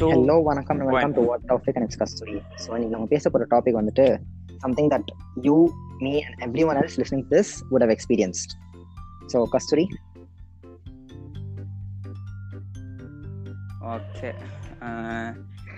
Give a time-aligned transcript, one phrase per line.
[0.00, 3.78] Hello வணக்கம் welcome to what topic and it's custody so இன்னைக்கு நம்ம பேச போகிற டாபிக்
[3.78, 4.04] வந்துட்டு
[4.58, 5.10] something that
[5.42, 5.54] you
[5.98, 8.52] me and everyone else listening this would have experienced
[9.32, 9.86] so Kasturi
[13.90, 14.30] okay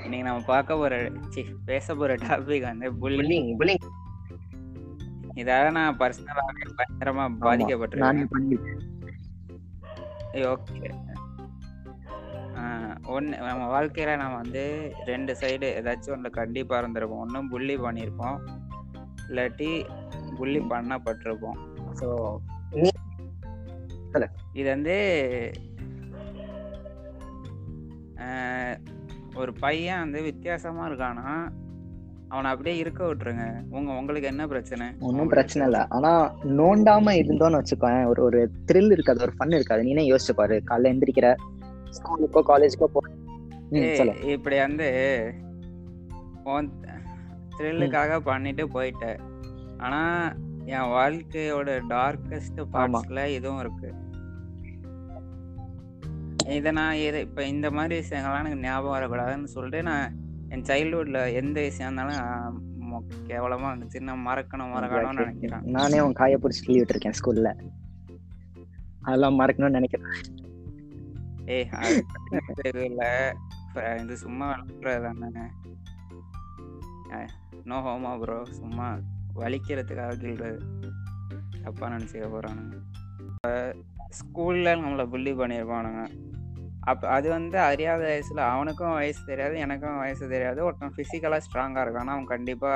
[0.05, 0.95] இன்னைக்கு நம்ம பார்க்க போற
[1.29, 3.85] சி பேச போற டாபிக் வந்து புல்லிங் புல்லிங்
[5.37, 8.25] இதால நான் பர்சனலாகவே பயங்கரமா நானே பாதிக்கப்பட்டிருக்கேன்.
[10.51, 10.89] ஓகே
[13.15, 14.65] ஒன்று நம்ம வாழ்க்கையில் நம்ம வந்து
[15.11, 17.23] ரெண்டு சைடு ஏதாச்சும் ஒன்று கண்டிப்பாக இருந்திருப்போம்.
[17.25, 18.39] ஒன்றும் புள்ளி பண்ணியிருப்போம்.
[19.29, 19.71] இல்லாட்டி
[20.39, 21.59] புள்ளி பண்ணப்பட்டிருப்போம்.
[22.01, 22.09] ஸோ
[24.59, 24.95] இது வந்து
[29.41, 31.27] ஒரு பையன் வந்து வித்தியாசமாக இருக்கானா
[32.33, 33.45] அவனை அப்படியே இருக்க விட்டுருங்க.
[33.77, 34.87] உங்க உங்களுக்கு என்ன பிரச்சனை?
[35.09, 35.83] ஒன்றும் பிரச்சனை இல்லை.
[35.97, 36.25] ஆனால்
[36.59, 39.83] நோண்டாம இருந்தோன்னு வச்சுக்கோங்க ஒரு ஒரு த்ரில் இருக்காது ஒரு ஃபன் இருக்காது.
[39.89, 40.59] நீனே யோசிச்சு பாரு.
[40.69, 41.31] காலைல எந்திரிக்கிற
[41.91, 43.01] ஸ்கூலுக்கோ காலேஜுக்கோ போ
[43.73, 44.87] ம், ஏய், சொல்லு இப்படி வந்து
[47.57, 49.21] த்ரில்லுக்காக பண்ணிட்டு போயிட்டேன்
[49.79, 50.01] ஆனா
[50.69, 53.89] என் வாழ்க்கையோட டார்க்கஸ்ட் பார்ட்ஸ்ல இதுவும் இருக்கு.
[56.57, 60.07] இதை நான் இது இப்போ இந்த மாதிரி விஷயங்கள்லாம் எனக்கு ஞாபகம் வரக்கூடாதுன்னு சொல்லிட்டு நான்
[60.51, 62.59] என் சைல்ட்ஹுட்ல எந்த விஷயம் இருந்தாலும்
[63.29, 64.01] கேவலமா இருந்துச்சு.
[64.01, 65.65] நான் மறக்கணும் மறக்கணும்னு நினைக்கிறேன்.
[65.77, 67.51] நானே உன் காய பிடிச்சி கிளி விட்டுருக்கேன் ஸ்கூல்ல.
[69.03, 70.09] அதெல்லாம் மறக்கணும்னு நினைக்கிறேன்.
[71.51, 73.05] ஏய் அது இல்ல
[74.03, 75.45] இது சும்மா விளாடுறது தானே
[77.65, 78.87] நோ ஹோமா ப்ரோ சும்மா
[79.35, 80.59] வலிக்கிறதுக்காக கிள்றது
[81.63, 82.77] தப்பா நினைச்சுக்க போறானுங்க.
[84.19, 86.03] ஸ்கூல்ல நம்மளை புள்ளி பண்ணியிருப்பானுங்க
[86.81, 90.65] அப்ப அது வந்து அறியாத வயசுல அவனுக்கும் வயசு தெரியாது எனக்கும் வயசு தெரியாது.
[90.65, 92.73] ஒருத்தன் பிசிக்கலா ஸ்ட்ராங்கா இருக்கான் அவன் கண்டிப்பா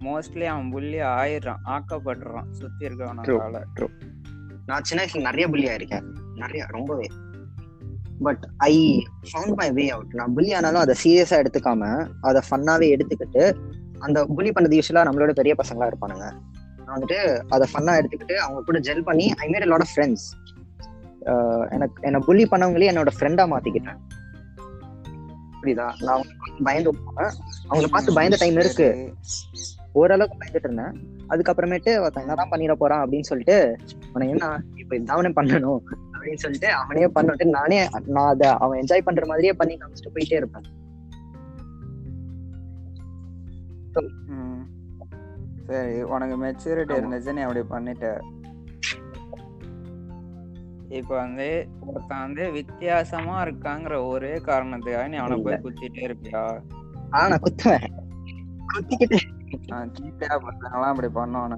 [0.00, 3.64] மோஸ்ட்லி அவன் புள்ளி ஆயிடுறான் ஆக்கப்படுறான் சுத்தி இருக்கவனால
[4.66, 6.06] நான் சின்ன வயசுல நிறைய புள்ளி ஆயிருக்கேன்.
[6.34, 7.08] நிறைய ரொம்பவே.
[8.26, 8.74] But I
[9.28, 11.90] found my way out நான் புலி ஆனாலும் அதை சீரியஸா எடுத்துக்காம
[12.28, 13.44] அதை ஃபன்னாவே எடுத்துக்கிட்டு
[14.06, 16.26] அந்த புலி பண்ணது யூஸ்வலா நம்மளோட பெரிய பசங்களா இருப்பானுங்க.
[16.84, 17.18] நான் வந்துட்டு
[17.54, 20.26] அதை ஃபன்னா எடுத்துக்கிட்டு அவங்க கூட ஜெல் பண்ணி I made lot of friends
[21.76, 24.00] எனக்கு என்னை புலி பண்ணவங்களே என்னோட ஃப்ரெண்டா மாத்திக்கிட்டேன்.
[25.62, 25.86] புரியுதா?
[26.06, 26.90] நான் பார்த்து பயந்து
[27.70, 28.88] அவங்கள பார்த்து பயந்த டைம் இருக்கு.
[30.00, 30.94] ஓரளவுக்கு பயந்துட்டு இருந்தேன்.
[31.32, 33.56] அதுக்கப்புறமேட்டு ஒருத்தன் என்னதான் பண்ணிட போறான் அப்படின்னு சொல்லிட்டு
[34.12, 34.46] உனக்கு என்ன
[34.82, 35.82] இப்ப இதாவனே பண்ணணும்?
[36.20, 37.78] அப்படின்னு சொல்லிட்டு அவனே பண்ணிட்டு நானே
[38.16, 40.68] நான் அதை அவன் என்ஜாய் பண்ற மாதிரியே பண்ணி காமிச்சிட்டு போயிட்டே இருப்பேன்.
[45.68, 46.94] சரி உனக்கு மெச்சூரிட்டி.
[47.00, 48.06] இருந்துச்சு நீ அப்படி பண்ணிட்ட.
[50.98, 51.48] இப்போ வந்து
[51.86, 56.42] ஒருத்தன் வந்து வித்தியாசமா இருக்காங்கிற ஒரே காரணத்துக்காக நீ அவனை போய் குத்திட்டே இருப்பியா?
[57.14, 57.86] ஆனா நான் குத்துவேன்.
[58.72, 59.20] குத்திக்கிட்டு
[59.70, 61.54] நான் சீட்டையா பசங்களாம் அப்படி பண்ணுவான்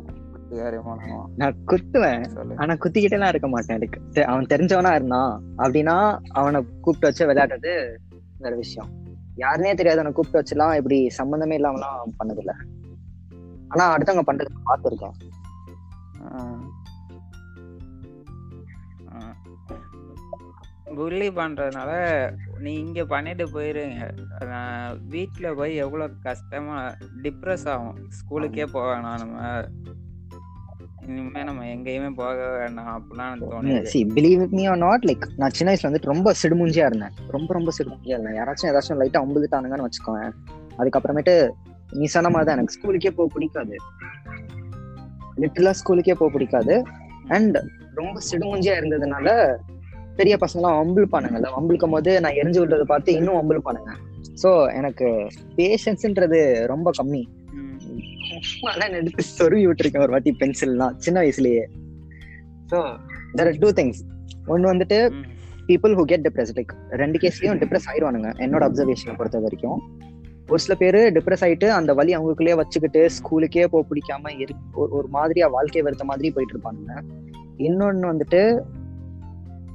[1.36, 2.24] நான் குத்துவேன்.
[2.24, 2.54] சொல்லு.
[2.56, 3.76] ஆனா குத்திக்கிட்டே எல்லாம் இருக்க மாட்டேன்.
[3.76, 7.96] எனக்கு தெ- அவன் தெரிஞ்சவனா இருந்தான் அப்படின்னா அவனை கூப்பிட்டு வச்சு விளையாடுறது
[8.38, 8.90] வேற விஷயம்.
[9.36, 12.52] யாருனே தெரியாதவனை கூப்பிட்டு வச்சுலாம் இப்படி சம்பந்தமே இல்லாமலாம் பண்ணதில்ல.
[13.68, 15.30] ஆனா அடுத்தவங்க பண்றது பார்த்துருக்கேன்.
[20.94, 24.18] புள்ளி பண்றதுனால நீ இங்க பண்ணிட்டு போயிருங்க.
[24.46, 27.96] நான் வீட்ல போய் எவ்வளவு கஷ்டமா டிப்ரெஸ் ஆகும்.
[27.96, 29.64] ஸ்கூலுக்கே போக வேணாம் நம்ம
[31.06, 33.80] இனிமே நம்ம எங்கேயுமே போக வேண்டாம் அப்படிலாம் தோணுது.
[33.92, 37.14] See believe me or not like நான் சின்ன வயசுல வந்துட்டு ரொம்ப சிடுமுஞ்சியா இருந்தேன்.
[37.36, 38.36] ரொம்ப ரொம்ப சிடுமுஞ்சியா இருந்தேன்.
[38.40, 40.22] யாராச்சும் ஏதாச்சும் லைட்டா அம்புதுட்டானுங்கன்னு வச்சுக்கோங்க
[40.80, 41.34] அதுக்கப்புறமேட்டு
[41.98, 43.76] நீ சொன்ன மாதிரி தான் எனக்கு ஸ்கூலுக்கே போக பிடிக்காது.
[45.42, 46.76] லிட்டலா ஸ்கூலுக்கே போக பிடிக்காது.
[47.36, 47.58] அண்ட்
[48.00, 49.28] ரொம்ப சிடுமுஞ்சியா இருந்ததுனால
[50.16, 53.92] பெரிய பசங்களாம் வம்பிள் பானுங்கல்ல வம்பிழுக்கும் போது நான் எரிஞ்சு விடுறதை பார்த்து இன்னும் வம்பிள் பானுங்க.
[54.42, 55.06] ஸோ எனக்கு
[55.58, 56.40] பேஷன்ஸ்ன்றது
[56.72, 57.22] ரொம்ப கம்மி.
[58.62, 61.64] மலன் எடுத்து சொருவி விட்டுருக்கேன் ஒரு வாட்டி பென்சில்லாம் சின்ன வயசுலயே.
[62.70, 62.98] So
[63.36, 64.00] there are two things
[64.46, 65.12] ஒன்று வந்துட்டு
[65.68, 69.80] people who get depress like ரெண்டு கேஸ்லயும் டிப்ரெஸ் ஆயிடுவானுங்க என்னோட அப்சர்வேஷனை பொறுத்த வரைக்கும்.
[70.48, 75.08] ஒரு சில பேர் டிப்ரெஸ் ஆயிட்டு அந்த வழி அவங்களுக்குள்ளேயே வச்சுக்கிட்டு ஸ்கூலுக்கே போக பிடிக்காம இரு ஒரு- ஒரு
[75.08, 77.02] மாதிரியா வாழ்க்கையை வெறுத்த மாதிரி போயிட்டு இருப்பானுங்க.
[77.58, 78.60] இன்னொன்னு வந்துட்டு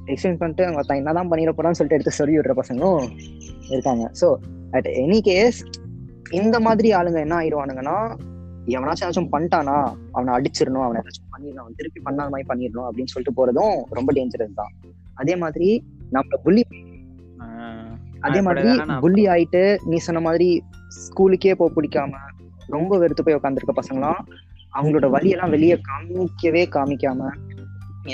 [0.05, 3.09] எக்ஸ்பிளைன் பண்ணிட்டு அவங்க தான் என்னதான் பண்ணிட போறான்னு சொல்லிட்டு எடுத்து சொல்லி விடுற பசங்களும்
[3.69, 4.11] இருக்காங்க.
[4.22, 4.35] ஸோ
[4.72, 5.66] அட் எனி கேஸ்
[6.31, 8.19] இந்த மாதிரி ஆளுங்க என்ன ஆயிடுவானுங்கன்னா
[8.67, 9.75] எவனாச்சும் ஏதாச்சும் பண்ணிட்டானா
[10.16, 14.59] அவனை அடிச்சிடணும் அவனை ஏதாச்சும் பண்ணிடணும் அவன் திருப்பி பண்ணாத மாதிரி பண்ணிடணும் அப்படின்னு சொல்லிட்டு போறதும் ரொம்ப டேஞ்சரஸ்
[14.59, 14.73] தான்
[15.17, 15.67] அதே மாதிரி
[16.11, 16.64] நம்ம புள்ளி.
[18.28, 18.69] அதே மாதிரி
[19.02, 20.49] புள்ளி ஆயிட்டு நீ சொன்ன மாதிரி
[20.97, 22.22] ஸ்கூலுக்கே போக பிடிக்காம
[22.69, 24.19] ரொம்ப வெறுத்து போய் உட்காந்துருக்க பசங்களாம்
[24.73, 27.29] அவங்களோட வழியெல்லாம் வெளியே காமிக்கவே காமிக்காம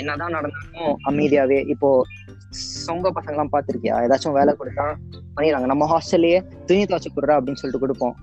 [0.00, 1.88] என்னதான் நடந்தாலும் அமைதியாவே இப்போ
[2.82, 4.86] சொங்க பசங்க எல்லாம் பாத்திருக்கியா ஏதாச்சும் வேலை கொடுத்தா
[5.34, 8.16] பண்ணிடுறாங்க நம்ம ஹாஸ்டல்லயே துணி துவச்சு கொடுறா அப்படின்னு சொல்லிட்டு கொடுப்போம்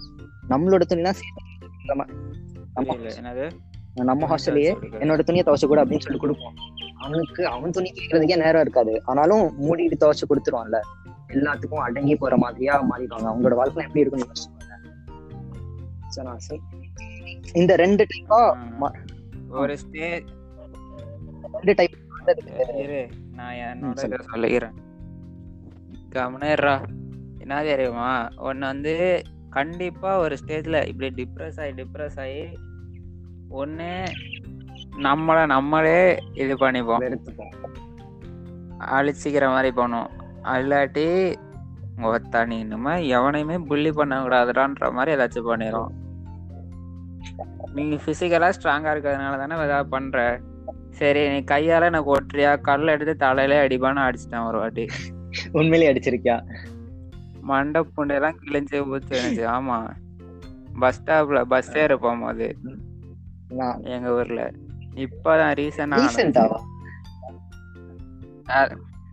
[0.50, 1.50] நம்மளோட துணிலாம் சேர்த்து.
[1.86, 3.52] என்னது?
[3.94, 6.54] நம்ம ஹாஸ்டல்லயே என்னோட துணியை துவச்சு கூட அப்படின்னு சொல்லி கொடுப்போம்.
[6.98, 9.02] அவனுக்கு அவன் துணி கேட்கறதுக்கே நேரம் இருக்காது.
[9.06, 10.80] ஆனாலும் மூடிட்டு துவச்சு கொடுத்துருவான்ல.
[11.28, 13.26] எல்லாத்துக்கும் அடங்கி போற மாதிரியா மாறிடுவாங்க.
[13.32, 14.34] அவங்களோட வாழ்க்கை எப்படி இருக்கும்னு
[17.54, 18.58] இந்த ரெண்டு டைப்பா.
[19.50, 20.24] ஒரு ஸ்டேஜ்
[21.54, 24.74] ரெண்டு டைப் நான் என்னோட சொல்லிக்கிறேன்.
[26.10, 26.86] கவனிடுறா
[27.38, 28.30] என்ன தெரியுமா?
[28.38, 32.44] ஒன்று வந்து கண்டிப்பா ஒரு ஸ்டேஜ்ல இப்படி டிப்ரெஸ் ஆகி டிப்ரெஸ் ஆகி
[33.50, 33.90] ஒன்று
[34.98, 36.02] நம்மளை நம்மளே
[36.34, 37.04] இது பண்ணிப்போம்.
[38.98, 40.12] அழிச்சிக்கிற மாதிரி பண்ணுவோம்
[40.58, 41.08] இல்லாட்டி
[42.10, 45.92] ஒத்தா நீ இனிமே எவனையுமே புள்ளி பண்ணக்கூடாதுடான்ற மாதிரி ஏதாச்சும் பண்ணிடும்
[47.74, 50.40] நீங்க பிசிக்கலா ஸ்ட்ராங்கா இருக்கிறதுனால தானே ஏதாவது பண்ற.
[51.00, 52.62] சரி நீ கையால எனக்கு ஒட்டுறியா?
[52.62, 54.86] கல்ல எடுத்து தலையில அடிப்பான்னு அடிச்சிட்டேன் ஒரு வாட்டி.
[55.52, 56.38] உண்மையிலேயே அடிச்சிருக்கியா?
[57.42, 59.78] மண்டை புண்டையெல்லாம் கிழிஞ்சு ஊத்து இருந்துச்சு ஆமா.
[60.80, 62.48] பஸ் ஸ்டாப்ல பஸ் ஏற போகும்போது
[63.54, 64.42] நான் எங்க ஊர்ல.
[64.98, 66.60] இப்பதான் ரீசனா ரீசெண்டாவா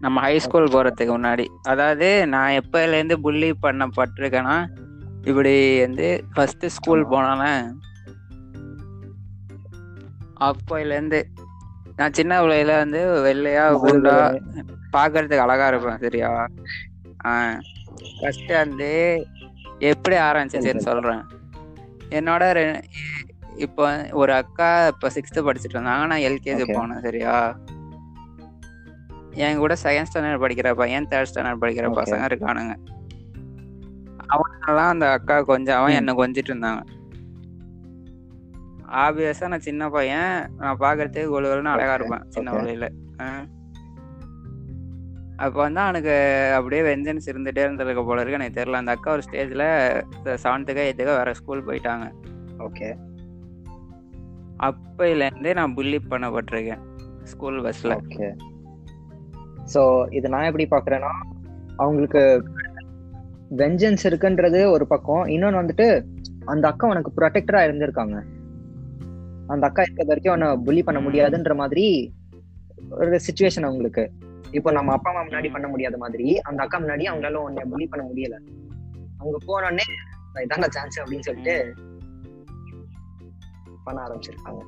[0.01, 1.47] நம்ம ஹை ஸ்கூல் போறதுக்கு முன்னாடி.
[1.69, 4.57] அதாவது நான் எப்பல இருந்து புள்ளி பண்ணப்பட்டிருக்கேன்னா
[5.25, 7.53] இப்படி வந்து ஃபர்ஸ்ட் ஸ்கூல் போனானே
[10.41, 11.21] அப்போல இருந்து
[11.99, 14.15] நான் சின்ன பிள்ளையில வந்து வெள்ளையா குண்டா
[14.93, 16.29] பாக்குறதுக்கு அழகா இருப்பேன் சரியா?
[18.19, 18.91] ஃபர்ஸ்ட் வந்து
[19.91, 21.23] எப்படி ஆரம்பிச்சிச்சுன்னு சொல்றேன்
[22.19, 22.45] என்னோட
[23.67, 26.65] இப்போ ஒரு அக்கா இப்போ சிக்ஸ்த்து படிச்சுட்டு இருந்தாங்க நான் எல்கேஜி.
[26.77, 27.35] போனேன் சரியா
[29.47, 31.89] என் கூட செகண்ட் ஸ்டாண்டர்ட் படிக்கிற பையன் தேர்ட் ஸ்டாண்டர்ட் படிக்கிற.
[32.01, 32.75] பசங்க இருக்கானுங்க
[34.35, 35.99] அவனெல்லாம் அந்த அக்கா கொஞ்சம் அவன்.
[36.01, 36.81] என்ன கொஞ்சிட்டு இருந்தாங்க
[39.03, 41.95] ஆப்வியஸா நான் சின்ன பையன் நான் பாக்குறதுக்கு கொழுவல்னு அழகா.
[41.99, 42.53] இருப்பேன் சின்ன.
[42.57, 42.87] வழியில
[45.45, 46.15] அப்ப வந்து அவனுக்கு
[46.57, 48.39] அப்படியே வெஞ்சன்ஸ் இருந்துட்டே இருந்திருக்க போல இருக்கு.
[48.39, 48.81] எனக்கு தெரியல.
[48.83, 49.65] அந்த அக்கா ஒரு ஸ்டேஜ்ல
[50.45, 52.07] செவன்த்துக்கோ எய்த்துக்கோ வேற ஸ்கூல் போயிட்டாங்க.
[52.67, 52.89] ஓகே
[54.69, 56.83] அப்பையில இருந்தே நான் புள்ளி பண்ணப்பட்டிருக்கேன்
[57.33, 58.29] ஸ்கூல் பஸ்ல ஓகே
[59.75, 59.83] சோ
[60.19, 61.13] இது நான் எப்படி பாக்குறேன்னா
[61.77, 62.23] அவங்களுக்கு
[63.63, 65.25] வெஞ்சன்ஸ் இருக்குன்றது ஒரு பக்கம்.
[65.35, 65.87] இன்னொன்னு வந்துட்டு
[66.53, 68.17] அந்த அக்கா உனக்கு ப்ரொடெக்டரா இருந்திருக்காங்க.
[69.47, 71.87] அந்த அக்கா இருக்க வரைக்கும் அவனை புள்ளி பண்ண முடியாதுன்ற மாதிரி
[73.03, 74.05] ஒரு சுச்சுவேஷன் அவங்களுக்கு.
[74.51, 78.05] இப்போ நம்ம அப்பா அம்மா முன்னாடி பண்ண முடியாத மாதிரி அந்த அக்கா முன்னாடி அவங்களால உன்னை புள்ளி பண்ண
[78.07, 78.37] முடியல.
[79.19, 79.87] அவங்க போனோடனே
[80.45, 81.57] இதான சான்ஸ் அப்படின்னு சொல்லிட்டு
[83.85, 84.63] பண்ண ஆரம்பிச்சிருக்காங்க.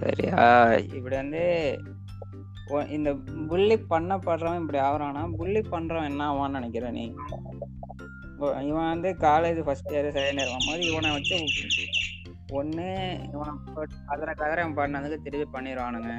[0.00, 0.40] சரியா?
[0.96, 1.42] இப்படி வந்து
[2.88, 3.14] இந்த
[3.48, 7.04] புள்ளி பண்ணப்படுறவன் இப்படி ஆகுறானா புள்ளி பண்றவன் என்ன ஆவான்னு நினைக்கிற நீ?
[8.68, 11.36] இவன் வந்து college first year second year வரும்போது இவனை வச்சு
[12.52, 12.86] ஒன்று
[13.32, 16.12] இவனை போட்டு கதற கதற இவன் பண்ணதுக்கு திருப்பி பண்ணிடுவானுங்க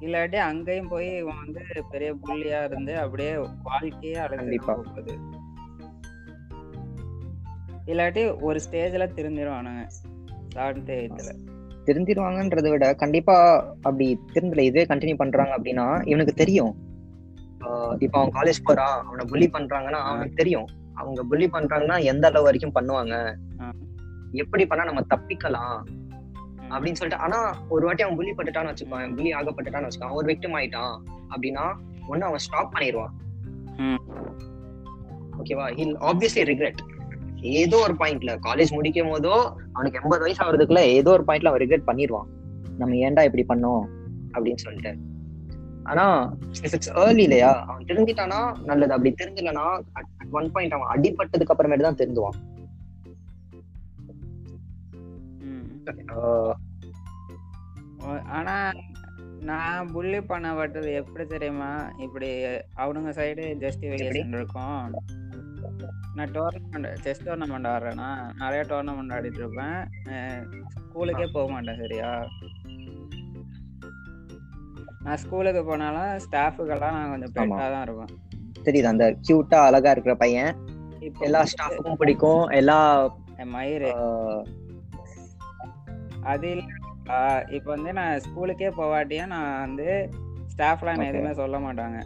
[0.00, 4.74] இல்லாட்டி அங்கேயும் போய் இவன் வந்து பெரிய புள்ளியா இருந்து அப்படியே வாழ்க்கையே கண்டிப்பா.
[4.74, 5.14] போகுது
[7.86, 9.82] இல்லாட்டி ஒரு ஸ்டேஜ்ல திருந்திருவானுங்க
[10.54, 11.30] செவன்த் எயித்துல
[11.84, 13.36] திருந்திருவாங்கன்றதை விட கண்டிப்பா
[13.82, 16.74] அப்படி திருந்தல இதே கண்டினியூ பண்றாங்க அப்படின்னா இவனுக்கு தெரியும்.
[17.98, 20.66] இப்ப அவன் காலேஜ் போறான் அவனை புள்ளி பண்றாங்கன்னா அவனுக்கு தெரியும்.
[20.94, 23.36] அவங்க புள்ளி பண்றாங்கன்னா எந்த அளவு வரைக்கும் பண்ணுவாங்க.
[24.34, 25.78] எப்படி பண்ணா நம்ம தப்பிக்கலாம்
[26.70, 27.38] அப்படின்னு சொல்லிட்டு ஆனா
[27.68, 30.94] ஒரு வாட்டி அவன் புள்ளி பட்டுட்டான்னு வச்சுக்கோங்க புள்ளி ஆகப்பட்டுட்டான்னு வச்சுக்கோங்க ஒரு விக்டிம் ஆயிட்டான்
[31.30, 31.64] அப்படின்னா
[32.08, 33.12] ஒண்ணு அவன் ஸ்டாப் பண்ணிடுவான்.
[35.38, 36.82] ஓகேவா ஹில் ஆப்வியஸ்லி ரிக்ரெட்
[37.40, 39.34] ஏதோ ஒரு பாயிண்ட்ல காலேஜ் முடிக்கும் போதோ
[39.72, 42.28] அவனுக்கு எண்பது வயசு ஆகுறதுக்குள்ள ஏதோ ஒரு பாயிண்ட்ல அவன் ரிக்ரெட் பண்ணிடுவான்
[42.78, 43.82] நம்ம ஏன்டா இப்படி பண்ணோம்?
[44.34, 44.92] அப்படின்னு சொல்லிட்டு.
[45.82, 46.04] ஆனா
[46.62, 48.92] இட்ஸ் ஏர்லி இல்லையா அவன் திருந்திட்டானா நல்லது.
[48.92, 52.38] அப்படி தெரிஞ்சலனா அட் ஒன் பாயிண்ட் அவன் அடிபட்டதுக்கு அப்புறமேட்டு தான் திருந்துவான்.
[58.38, 58.56] ஆனா
[59.48, 61.70] நான் புள்ளி பண்ணப்பட்டது எப்படி தெரியுமா?
[61.98, 62.28] இப்படி
[62.82, 64.80] அவனுங்க சைடு ஜஸ்டிஃபிகேஷன் இருக்கும்.
[66.16, 68.10] நான் டோர்னமெண்ட் செஸ் டோர்னமெண்ட் ஆடுறேன்னா
[68.42, 69.78] நிறைய டோர்னமெண்ட் ஆடிட்டு இருப்பேன்.
[70.74, 72.10] ஸ்கூலுக்கே போக மாட்டேன் சரியா?
[75.04, 78.12] நான் ஸ்கூலுக்கு போனாலும் ஸ்டாஃபுக்கெல்லாம் நான் கொஞ்சம் பெட்டா தான் இருப்பேன்.
[78.66, 80.52] தெரியுது அந்த கியூட்டா அழகா இருக்கிற பையன்.
[81.18, 82.78] எல்லா ஸ்டாஃபுக்கும் பிடிக்கும் எல்லா
[83.56, 83.90] மயிறு.
[86.24, 86.64] அது இல்ல.
[87.48, 90.10] இப்போ வந்து நான் ஸ்கூலுக்கே போவாட்டியும் நான் வந்து
[90.52, 91.04] ஸ்டாஃப்லாம் என்ன.
[91.04, 91.98] எதுவுமே சொல்ல மாட்டாங்க.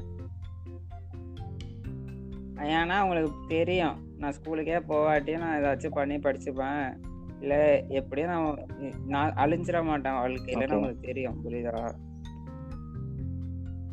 [2.63, 3.97] ஏன்னா அவங்களுக்கு தெரியும்.
[4.19, 6.83] நான் ஸ்கூலுக்கே போவாட்டியும் நான் ஏதாச்சும் பண்ணி படிச்சுப்பேன்.
[7.41, 8.59] இல்லை எப்படியும் நான்
[9.07, 10.73] நான் அழிஞ்சிட மாட்டேன் வாழ்க்கையிலன்னு Okay.
[10.73, 11.91] அவங்களுக்கு தெரியும் புரியுதா?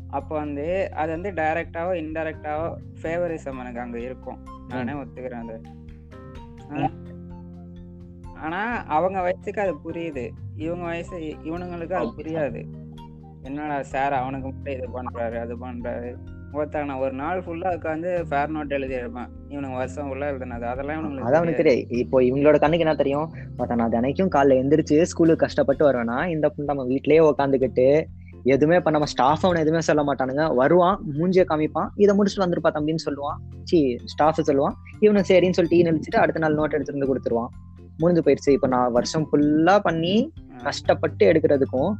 [0.08, 2.66] அப்போ வந்து அது வந்து டைரக்டாவோ இன்டைரக்டாவோ
[3.02, 4.38] ஃபேவரிசம் எனக்கு அங்கே இருக்கும்.
[4.68, 5.56] நானே ஒத்துக்கிறேன் அது.
[8.42, 10.30] ஆனா அவங்க வயசுக்கு அது புரியுது.
[10.56, 12.64] இவங்க வயசு இவனுங்களுக்கு அது புரியாது.
[13.42, 16.14] என்னடா சார் அவனுக்கு மட்டும் இது பண்றாரு அது பண்றாரு.
[16.52, 20.60] ஒருத்தன் நான் ஒரு நாள் ஃபுல்லா உட்காந்து ஃபேர் நோட் எழுதி இருப்பேன் இவனுக்கு வருஷம் ஃபுல்லா எழுதுனது.
[20.60, 21.62] அதெல்லாம் இவனுங்களுக்கு அதான் அவனுக்கு.
[21.62, 23.32] தெரியும் இப்போ இவங்களோட கண்ணுக்கு என்ன தெரியும்?
[23.56, 28.04] பட் நான் தினைக்கும் காலைல எந்திரிச்சு ஸ்கூலுக்கு கஷ்டப்பட்டு வருவேனா இந்த பொண்ணு நம்ம வீட்லயே உட்காந்துக்கிட்டு
[28.44, 30.54] எதுவுமே பண்ணாம ஸ்டாஃப் அவனை எதுவுமே சொல்ல மாட்டானுங்க.
[30.54, 31.88] வருவான் மூஞ்சிய காமிப்பான்.
[31.96, 33.38] இதை முடிச்சுட்டு வந்துருப்பா தம்பின்னு சொல்லுவான்.
[33.62, 34.72] சி ஸ்டாஃப் சொல்லுவான்.
[35.00, 37.48] இவனும் சரின்னு சொல்லிட்டு நினைச்சிட்டு அடுத்த நாள் நோட் எடுத்துட்டு வந்து கொடுத்துருவான்.
[37.98, 38.52] முடிஞ்சு போயிடுச்சு.
[38.52, 41.92] இப்ப நான் வருஷம் ஃபுல்லா பண்ணி கஷ்டப்பட்டு எடுக்கிறதுக்கும்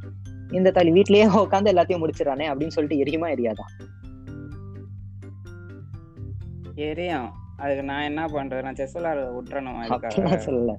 [0.52, 3.72] இந்த தள்ளி வீட்லயே உட்காந்து எல்லாத்தையும் முடிச்சிடறானே அப்படின்னு சொல்லிட்டு எரியுமா எரியாதான்
[6.74, 7.28] எரியும்.
[7.56, 8.62] அதுக்கு நான் என்ன பண்றது?
[8.62, 9.82] நான் செஸ் விளையாட விட்டுறணும்
[10.46, 10.74] சொல்லல.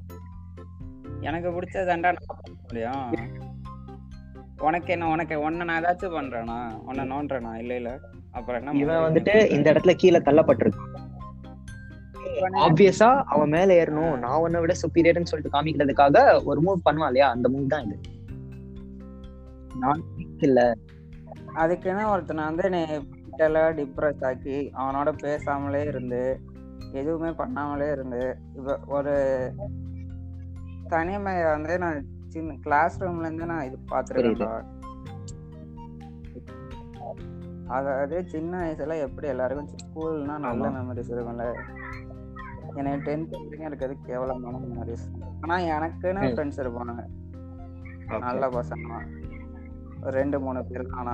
[1.22, 3.12] எனக்கு பிடிச்சதாண்டா நான் முடியும்.
[4.62, 6.80] உனக்கு என்ன உனக்கு உன்னை நான் ஏதாச்சும் பண்றேனா?
[6.80, 8.00] உன்னை நோன்றேனா இல்ல இல்ல.
[8.32, 8.98] அப்புறம் என்ன இவன்?
[8.98, 11.07] வந்துட்டு இந்த இடத்துல கீழே தள்ளப்பட்டிருக்கான்.
[12.42, 14.18] ஆப்வியஸா அவன் மேல ஏறணும்.
[14.18, 17.30] நான் உன்னை விட சுப்பீரியர்னு சொல்லிட்டு காமிக்கிறதுக்காக ஒரு மூவ் பண்ணுவான் இல்லையா?
[17.30, 17.98] அந்த மூவ் தான் இது.
[19.76, 20.04] நான்
[20.38, 20.76] இல்ல.
[21.54, 22.82] அதுக்குன்னு ஒருத்தனை வந்து நீ
[23.76, 26.22] டிப்ரெஸ் ஆக்கி அவனோட பேசாமலே இருந்து
[26.94, 29.14] எதுவுமே பண்ணாமலே இருந்து இப்ப ஒரு
[30.88, 34.76] தனிமையை வந்து நான் சின்ன கிளாஸ் ரூம்ல இருந்து நான் இது பார்த்துருக்கேன்
[37.68, 40.68] அதாவது சின்ன வயசுல எப்படி எல்லாருக்கும் ஸ்கூல்னா நல்ல.
[40.70, 41.46] மெமரிஸ் இருக்கும்ல.
[42.80, 45.06] எனக்கு டென்த் வரைக்கும் இருக்கிறது கேவலமான மெமரிஸ்
[45.44, 46.24] ஆனா எனக்குன்னு.
[46.34, 47.06] ஃப்ரெண்ட்ஸ் இருப்பானுங்க
[48.26, 49.00] நல்ல பசங்க.
[50.04, 51.14] ஒரு ரெண்டு மூணு பேர் ஆனா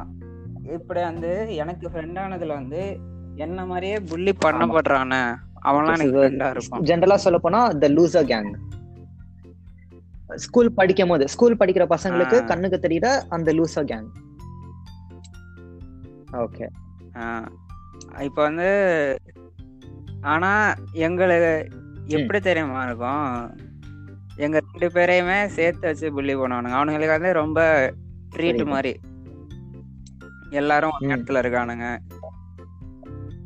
[0.75, 1.31] இப்படி வந்து
[1.63, 2.81] எனக்கு ஃப்ரெண்ட் ஆனதுல வந்து
[3.45, 5.21] என்ன மாதிரியே புள்ளி பண்ணப்படுறானே
[5.69, 6.83] அவன்லாம் எனக்கு ஃப்ரெண்டா இருப்பான்.
[6.89, 8.51] ஜென்ரலா சொல்ல போனா த லூசர் கேங்
[10.45, 12.37] ஸ்கூல் படிக்கும் போது ஸ்கூல் படிக்கிற பசங்களுக்கு.
[12.51, 14.09] கண்ணுக்கு தெரியற அந்த லூசர் கேங்
[16.43, 16.67] ஓகே
[18.27, 18.69] இப்ப வந்து
[20.23, 21.67] ஆனா எங்களுக்கு
[22.05, 23.55] எப்படி தெரியுமா இருக்கும்?
[24.35, 26.75] எங்க ரெண்டு பேரையுமே சேர்த்து வச்சு புள்ளி பண்ணுவானுங்க.
[26.79, 27.93] அவனுங்களுக்கு வந்து ரொம்ப
[28.35, 28.65] ட்ரீட்.
[28.65, 28.99] மாதிரி.
[30.49, 31.15] எல்லாரும் ஒரு.
[31.15, 31.97] இடத்துல இருக்கானுங்க.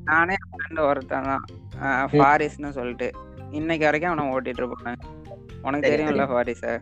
[0.03, 1.45] நானே ஃப்ரெண்ட் ஒருத்தன் தான்.
[2.09, 3.11] ஃபாரிஸ்னு சொல்லிட்டு.
[3.51, 4.95] இன்னைக்கு வரைக்கும் அவனை ஓட்டிட்டு இருப்பானு
[5.61, 6.81] உனக்கு தெரியும்ல ஃபாரிஸ?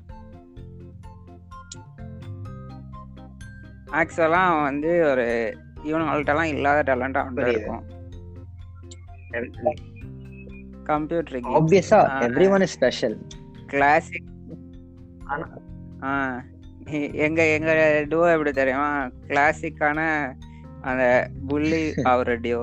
[3.91, 7.47] ஆக்சுவலா அவன் வந்து ஒரு இவனுங்கள்ட்டலாம் இல்லாத டேலண்ட் அவன்கிட்ட.
[7.47, 7.94] இருக்கும்.
[10.83, 12.19] கம்ப்யூட்டர் ஆப்வியஸா ஆ.
[12.19, 13.17] Everyone is special
[13.65, 14.31] classic
[17.17, 17.71] எங்க எங்க
[18.11, 18.89] duo எப்படி தெரியுமா?
[19.27, 19.99] கிளாசிக்கான
[20.81, 21.03] அந்த
[21.47, 22.59] புள்ளி அவர் டியோ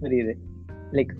[0.00, 0.34] புரியுது.
[0.92, 1.12] லைக்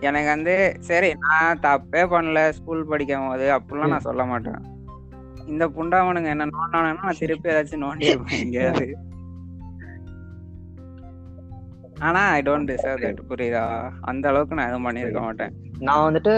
[0.00, 4.62] எனக்கு வந்து சரி நான் தப்பே பண்ணல ஸ்கூல் படிக்கும் போது அப்படிலாம் நான் சொல்ல மாட்டேன்.
[5.46, 8.86] இந்த புண்டாவனுங்க என்ன நோண்டானா நான் திருப்பி ஏதாச்சும் நோண்டி இருப்பேன் எங்கேயாவது.
[11.98, 13.64] ஆனா ஐ டோன்ட் டிசர்வ் தட் புரியுதா?
[14.10, 15.52] அந்த அளவுக்கு நான் எதுவும் பண்ணியிருக்க மாட்டேன்.
[15.78, 16.34] நான் வந்துட்டு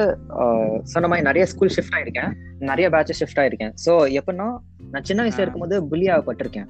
[0.93, 2.33] சொன்ன மாதிரி நிறைய ஸ்கூல் ஷிஃப்ட் ஆயிருக்கேன்.
[2.71, 3.73] நிறைய பேட்ச் ஷிஃப்ட் ஆயிருக்கேன்.
[3.85, 4.49] சோ எப்படின்னா
[4.93, 5.45] நான் சின்ன வயசுல.
[5.45, 6.69] இருக்கும்போது புள்ளி ஆகப்பட்டிருக்கேன்.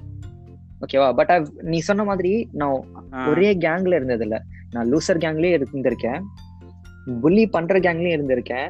[0.83, 1.31] ஓகேவா பட்
[1.71, 2.77] நீ சொன்ன மாதிரி நான்
[3.31, 4.37] ஒரே கேங்ல இருந்தது இல்ல
[4.71, 6.21] நான் லூசர் கேங்லயே இருந்திருக்கேன்.
[7.21, 8.69] புள்ளி பண்ற கேங்லயும் இருந்திருக்கேன்.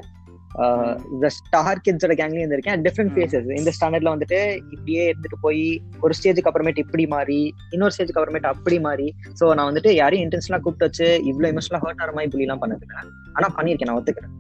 [1.14, 2.82] இந்த ஸ்டார் கிட்ஸோட கேங்லயும் இருந்திருக்கேன்.
[2.86, 3.12] டிஃப்ரெண்ட்.
[3.16, 4.40] ஃபேஸஸ் இந்த ஸ்டாண்டர்ட்ல வந்துட்டு
[4.76, 5.64] இப்படியே இருந்துட்டு போய்
[6.06, 7.40] ஒரு ஸ்டேஜுக்கு அப்புறமேட்டு இப்படி மாறி
[7.76, 9.08] இன்னொரு ஸ்டேஜுக்கு அப்புறமேட்டு அப்படி மாறி.
[9.40, 13.04] சோ நான் வந்துட்டு யாரையும் இன்டென்ஷனலா கூப்பிட்டு வச்சு இவ்வளவு எமோஷனலா ஹர்ட் ஆகிற மாதிரி புள்ளி எல்லாம் பண்ணதில்ல.
[13.36, 14.34] ஆனா பண்ணிருக்கேன் நான் ஒத்துக்கிறேன்.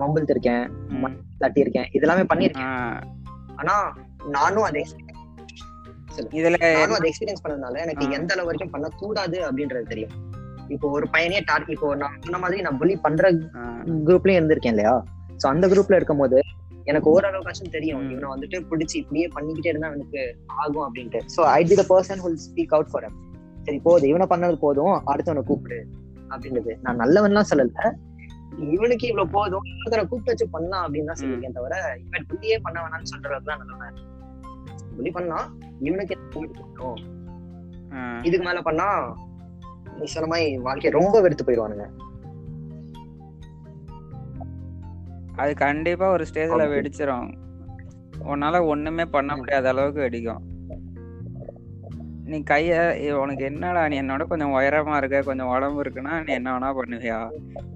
[0.00, 0.64] வம்பிழுத்து இருக்கேன்.
[1.42, 2.72] தட்டி இருக்கேன் இதெல்லாமே பண்ணிருக்கேன்
[3.60, 3.76] ஆனா
[4.38, 4.82] நானும் அதை
[6.38, 8.04] இதுல நானும் அதை எக்ஸ்பீரியன்ஸ் பண்ணதுனால எனக்கு.
[8.18, 10.14] எந்த அளவு வரைக்கும் பண்ணக்கூடாது அப்படின்றது தெரியும்.
[10.74, 13.30] இப்போ ஒரு பையனே டார்க் இப்போ நான் சொன்ன மாதிரி நான் புள்ளி பண்ற
[14.08, 14.94] குரூப்லயும் இருந்திருக்கேன் இல்லையா?
[15.42, 16.40] சோ அந்த குரூப்ல இருக்கும்போது
[16.84, 18.02] எனக்கு ஓரளவுக்காச்சும் தெரியும்.
[18.02, 18.10] ம்.
[18.10, 21.20] இவனை வந்துட்டு பிடிச்சி இப்படியே பண்ணிக்கிட்டே இருந்தா எனக்கு ஆகும் அப்படின்ட்டு.
[21.36, 23.08] So I D the person who'll speak out for
[23.62, 24.94] சரி போதும் இவனை பண்ணது போதும்.
[25.06, 25.86] அடுத்தவனை கூப்பிடு
[26.30, 26.78] அப்படின்றது.
[26.82, 27.92] நான் நல்லவன்லாம் சொல்லல.
[28.58, 29.64] இவனுக்கு இவ்வளவு போதும்.
[29.64, 31.74] இன்னொருத்தரை கூப்பிட்டு வச்சு பண்ணலாம் அப்படின்னு தான் சொல்லியிருக்கேன் தவிர
[32.06, 33.98] இவன் புள்ளியே பண்ண வேணாம்னு சொல்ற அளவுக்கு தான் நல்லவன்.
[34.96, 35.38] புள்ளி பண்ணா
[35.80, 36.14] இவனுக்கு.
[38.22, 39.16] இதுக்கு மேல பண்ணா
[39.98, 41.86] நீ சொன்ன மாதிரி வாழ்க்கையை ரொம்ப வெறுத்து போயிடுவானுங்க.
[45.42, 46.66] அது கண்டிப்பா ஒரு ஸ்டேஜ்ல.
[46.74, 47.28] வெடிச்சிரும்.
[48.32, 50.44] உன்னால ஒண்ணுமே பண்ண முடியாத அளவுக்கு வெடிக்கும்.
[52.30, 52.72] நீ கைய
[53.12, 57.20] உனக்கு என்னடா நீ என்னோட கொஞ்சம் உயரமா இருக்க கொஞ்சம் உடம்பு இருக்குன்னா நீ என்ன வேணா பண்ணுவியா?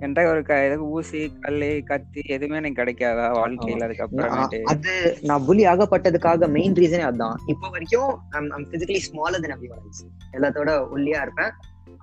[0.01, 4.61] என்கிட்ட ஒரு க இதுக்கு ஊசி கல்லு கத்தி எதுவுமே எனக்கு கிடைக்காதா வாழ்க்கையில அதுக்கப்புறமேட்டு?
[4.63, 8.13] நான் அது நான் புலி ஆகப்பட்டதுக்காக மெயின் ரீசனே அதுதான் இப்போ வரைக்கும்
[8.73, 9.71] பிசிக்கலி ஸ்மாலர் தென் எவ்ரி
[10.33, 11.55] எல்லாத்தோட ஒல்லியா இருப்பேன்.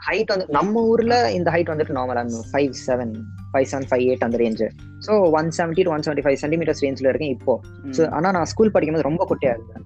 [0.08, 3.13] ஹைட் வந்து நம்ம ஊர்ல இந்த ஹைட் வந்துட்டு நார்மலா five seven
[3.51, 4.67] five seven five eight அந்த range
[5.05, 7.53] so one seventy two one seventy five centimeters ரேஞ்சில் இருக்கேன் இப்போ.
[7.98, 9.86] ஸோ ஆனா நான் ஸ்கூல் படிக்கும்போது ரொம்ப குட்டியா இருந்தேன்.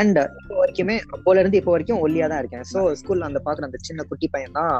[0.00, 2.64] அண்ட் இப்போ வரைக்குமே அப்போல இருந்து இப்போ வரைக்கும் ஒல்லியா தான் இருக்கேன்.
[2.72, 4.74] ஸோ ஸ்கூல்ல அந்த பாக்குற அந்த சின்ன குட்டி பையன் தான்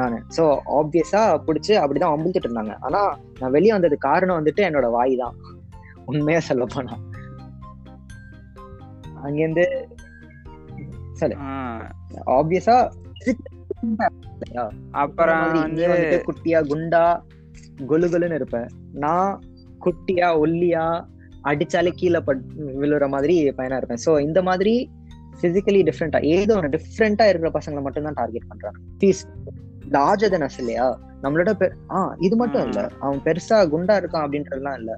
[0.00, 0.16] நானு.
[0.36, 0.44] ஸோ
[0.78, 2.74] ஆப்வியஸா பிடிச்சி அப்படிதான் அம்புத்துட்டு இருந்தாங்க.
[2.86, 3.00] ஆனா
[3.40, 5.36] நான் வெளியே வந்தது காரணம் வந்துட்டு என்னோட வாய் தான்.
[6.06, 6.96] உண்மையா சொல்ல போனா.
[9.26, 9.66] அங்கிருந்து
[11.20, 11.36] சொல்லு.
[12.38, 12.76] ஆப்வியஸா
[15.02, 17.04] அப்புறம் நீ வந்து வந்துட்டு குட்டியா குண்டா
[17.90, 18.58] கொலு கொலுன்னு இருப்ப
[19.04, 19.32] நான்
[19.86, 20.84] குட்டியா ஒல்லியா
[21.50, 22.42] அடிச்சாலே கீழே பட்
[22.82, 24.02] விழுற மாதிரி பையனா இருப்பேன்.
[24.06, 24.74] சோ இந்த மாதிரி
[25.42, 28.78] பிசிக்கலி டிஃப்ரெண்டா ஏதோ ஒன்று டிஃப்ரெண்டா இருக்கிற பசங்களை மட்டும் தான் டார்கெட் பண்றாங்க.
[29.00, 29.22] ஃபீஸ்
[29.96, 30.86] லார்ஜர் தென் அஸ் இல்லையா?
[31.22, 31.50] நம்மளோட
[31.96, 32.80] ஆ இது மட்டும் இல்ல.
[33.00, 34.92] அவன் பெருசா குண்டா இருக்கான் அப்படின்றதுலாம் இல்ல.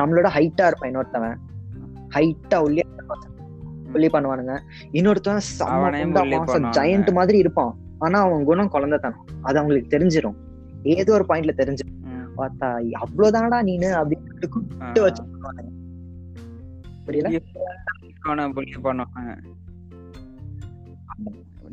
[0.00, 1.36] நம்மளோட ஹைட்டா இருப்பான் இன்னொருத்தவன்.
[2.16, 2.84] ஹைட்டா உள்ளே
[3.92, 4.60] புள்ளி பண்ணுவானுங்க.
[4.92, 5.40] இன்னொருத்தவன்
[6.60, 6.84] மாசம்.
[6.84, 7.76] ஜெயண்ட் மாதிரி இருப்பான்.
[7.98, 9.24] ஆனா அவன் குணம் குழந்தைத்தனம்.
[9.42, 10.34] அது அவங்களுக்கு தெரிஞ்சிரும்.
[10.82, 12.40] ஏதோ ஒரு பாயிண்ட்ல தெரிஞ்சு ம்.
[12.40, 14.04] பார்த்தா அவ்வளவுதானடா நீனு?
[14.04, 15.02] அப்படின்னு கூப்பிட்டு.
[15.02, 15.22] வச்சு
[17.04, 17.38] புரியல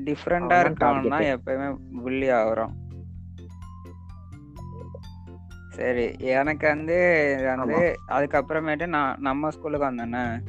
[0.03, 1.39] டிஃப்ரெண்டா target.
[1.39, 2.71] எப்பயுமே புள்ளி ஆகுறோம்
[5.69, 6.97] சரி எனக்கு வந்து
[7.57, 10.41] வந்து அதுக்கப்புறமேட்டு நான் நம்ம ஸ்கூலுக்கு வந்தேனே.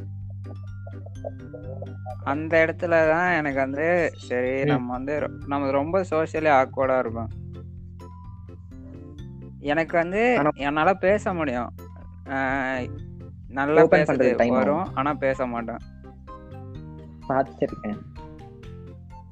[2.24, 4.64] அந்த இடத்துல தான் எனக்கு வந்து சரி.
[4.64, 5.14] நம்ம வந்து
[5.46, 7.30] நம்ம ரொம்ப சோஷியலி ஆக்வர்டா இருப்போம்.
[9.60, 10.22] எனக்கு வந்து
[10.54, 11.70] என்னால பேச முடியும்.
[13.48, 15.82] நல்லா பேசுறது வரும் ஆனா பேச மாட்டேன்.
[17.28, 17.98] பார்த்திருக்கேன்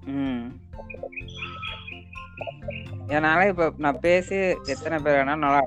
[0.07, 0.45] ம்.
[3.09, 4.37] என்னால இப்ப நான் பேசி
[4.73, 5.61] எத்தனை பேர் வேணாலும் நல்லா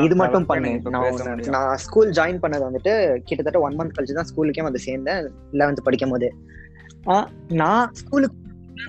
[0.00, 0.70] இது மட்டும் பண்ணு
[1.54, 2.92] நான் ஸ்கூல் ஜாயின் பண்ணது வந்துட்டு
[3.26, 5.28] கிட்டத்தட்ட ஒன் மந்த் கழிச்சு தான் ஸ்கூலுக்கே வந்து சேர்ந்தேன்
[5.60, 6.28] லெவன்த் படிக்கும் போது
[7.58, 8.36] நான் ஸ்கூலுக்கு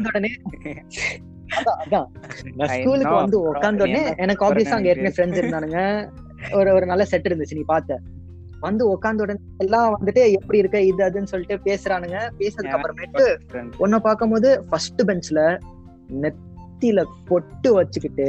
[0.04, 0.32] உடனே
[2.74, 3.14] ஸ்கூலுக்கு.
[3.16, 5.14] வந்து உட்கார்ந்த உடனே எனக்கு ஆப்வியஸா அங்க ஏற்கனவே.
[5.16, 5.80] ஃப்ரெண்ட்ஸ் இருந்தானுங்க
[6.54, 7.98] ஒரு ஒரு நல்ல செட் இருந்துச்சு நீ பார்த்த
[8.62, 13.26] வந்து உட்கார்ந்த உடனே எல்லாம் வந்துட்டு எப்படி இருக்க இது அதுன்னு சொல்லிட்டு பேசுறானுங்க பேசுறதுக்கு அப்புறமேட்டு.
[13.78, 15.42] உன்னை பார்க்கும்போது ஃபர்ஸ்ட் பெஞ்ச்ல
[16.80, 18.28] நெத்தியில பொட்டு வச்சுக்கிட்டு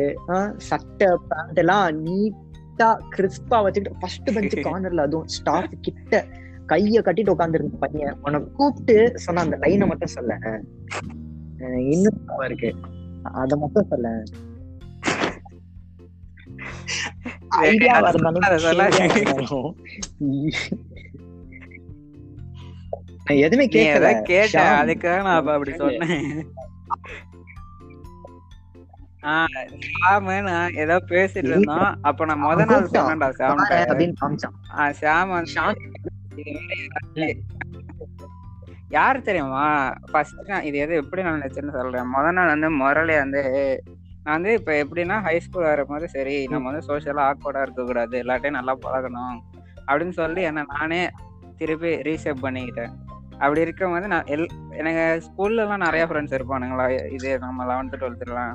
[0.57, 6.25] சட்டை பேண்ட் எல்லாம் நீட்டா கிறிஸ்பா வச்சுக்கிட்டு ஃபர்ஸ்ட் பெஞ்ச் கார்னர்ல அதுவும் ஸ்டாஃப் கிட்ட
[6.66, 8.16] கைய கட்டிட்டு உட்காந்துருந்த பையன்.
[8.23, 10.38] உன்னை கூப்பிட்டு சொன்ன அந்த லைனை மட்டும் சொல்ல.
[11.95, 12.71] இன்னும் இருக்கு.
[13.42, 14.23] அத மட்டும் சொல்ல.
[17.49, 18.49] ஐடியா இருந்தாலும்
[23.47, 24.52] எதுவுமே கேட்கல எதை கேட்ட?
[24.52, 24.78] ஷாம்.
[24.83, 26.47] அதுக்காக நான் அப்ப அப்படி சொன்னேன்.
[30.83, 31.91] ஏதோ பேசிட்டு இருந்தோம்.
[32.09, 32.91] அப்ப நான் முத நாள்.
[32.97, 34.56] சொன்னேன்டா பாரேன் அப்படின்னு காமிச்சான்.
[38.99, 39.65] யாரு தெரியுமா?
[40.13, 42.13] ஃபர்ஸ்ட் நான் இது எது எப்படி நான் நினைச்சேன்னு சொல்றேன்.
[42.15, 43.43] முத நாள் வந்து முரளி வந்து
[44.25, 48.59] நான் வந்து இப்ப எப்படின்னா ஹை ஸ்கூல் வரும்போது சரி நம்ம வந்து சோஷியலா ஆக்வர்டா இருக்க கூடாது எல்லாட்டையும்
[48.59, 49.37] நல்லா பழகணும்
[49.89, 51.00] அப்படின்னு சொல்லி என்ன நானே
[51.61, 52.93] திருப்பி ரீஷேப் பண்ணிக்கிட்டேன்.
[53.43, 54.45] அப்படி இருக்கும்போது நான் எல்
[54.80, 58.54] எனக்கு ஸ்கூல்ல எல்லாம் நிறைய ஃப்ரெண்ட்ஸ் இருப்பானுங்களா இது நம்ம லெவன்த்து டுவெல்த்துலாம்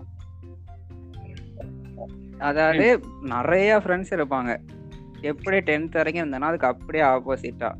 [2.39, 4.57] அதாவது நிறைய ஃப்ரெண்ட்ஸ் இருப்பாங்க.
[5.21, 7.75] எப்படி டென்த் வரைக்கும் இருந்தேனோ அதுக்கு அப்படியே ஆப்போசிட்டா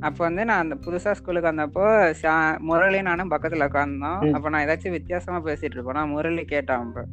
[0.00, 1.84] அப்போ வந்து நான் அந்த புதுசா ஸ்கூலுக்கு வந்தப்போ
[2.22, 4.32] ஷா- முரளி நானும் பக்கத்துல உட்காந்தோம்.
[4.32, 7.04] அப்ப நான் ஏதாச்சும் வித்தியாசமா பேசிட்டு இருப்பேன் நான் முரளி கேட்டான் அப்ப.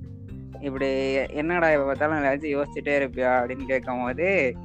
[0.60, 4.56] இப்படி என்னடா இப்ப பார்த்தாலும் ஏதாச்சும் யோசிச்சுட்டே இருப்பியா அப்படின்னு கேட்கும் போது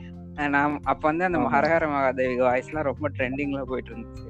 [0.49, 1.39] நான் அப்ப வந்து அந்த.
[1.39, 4.27] ஹரஹர மகாதேவி வாய்ஸ்லாம் ரொம்ப ட்ரெண்டிங்ல போயிட்டு இருந்துச்சு.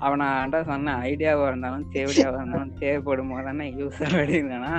[0.00, 4.72] அவனாண்டா சொன்ன ஐடியாவா இருந்தாலும் தேவையாவா இருந்தாலும் தேவைப்படும் போது தானே யூஸ் அப்படின்னா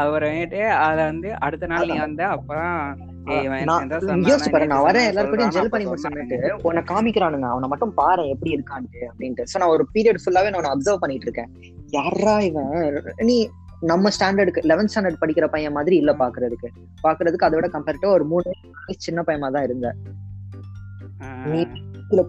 [0.00, 2.78] அப்புறமேட்டு அத வந்து அடுத்த நாள் நீ வந்த அப்பதான்
[4.72, 5.84] நான் வரேன் சொல்றானா, ஜெல் பண்ணி.
[5.90, 9.46] முடிச்சுட்டு உன்னை காமிக்கிறானுங்க அவனை மட்டும் பாரு எப்படி இருக்கான்ட்டு அப்படின்ட்டு.
[9.52, 11.52] சோ நான் ஒரு பீரியட் ஃபுல்லாவே நான் அப்சர்வ் பண்ணிட்டு இருக்கேன்.
[11.98, 12.72] யாரா இவன்?
[13.30, 13.36] நீ
[13.92, 16.68] நம்ம ஸ்டாண்டர்டுக்கு லெவன்த் ஸ்டாண்டர்ட் படிக்கிற பையன் மாதிரி இல்ல பாக்குறதுக்கு.
[17.06, 18.52] பாக்குறதுக்கு அதோட கம்பேரிட்டிவா ஒரு மூணு
[19.06, 19.88] சின்ன பையமா தான் இருந்த.
[21.52, 21.60] நீ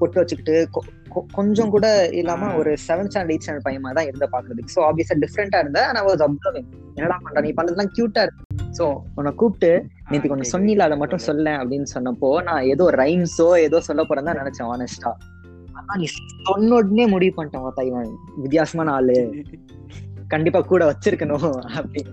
[0.02, 0.56] பொட்டு வச்சுக்கிட்டு
[1.38, 1.88] கொஞ்சம் கூட
[2.22, 2.50] இல்லாம.
[2.60, 4.74] ஒரு செவன்த் ஸ்டாண்டர்ட் எயிட் ஸ்டாண்டர்ட் பையமா தான் இருந்த பாக்குறதுக்கு.
[4.76, 5.82] சோ ஆப்வியஸா டிஃப்ரெண்டா இருந்த.
[5.90, 7.42] ஆனா வாஸ் அப்சர்விங் என்னடா பண்ற?
[7.46, 8.44] நீ பண்றதுலாம் கியூட்டா இருக்கு.
[8.80, 9.72] சோ உன்னை கூப்பிட்டு
[10.08, 10.98] ஒண்ணு கேக்குது, சொன்னில அதை.
[11.04, 15.12] மட்டும் சொல்ல அப்படின்னு சொன்னப்போ நான் ஏதோ ரைம்ஸோ ஏதோ சொல்ல போறேன்னு தான் நினைச்சேன் ஆனஸ்டா
[15.78, 16.08] ஆனா நீ
[16.50, 18.12] சொன்ன உடனே முடிவு பண்ணிட்டேன் இவன்
[18.44, 19.18] வித்தியாசமான ஆளு.
[20.34, 21.50] கண்டிப்பா கூட வச்சிருக்கணும்
[21.80, 22.04] அப்படி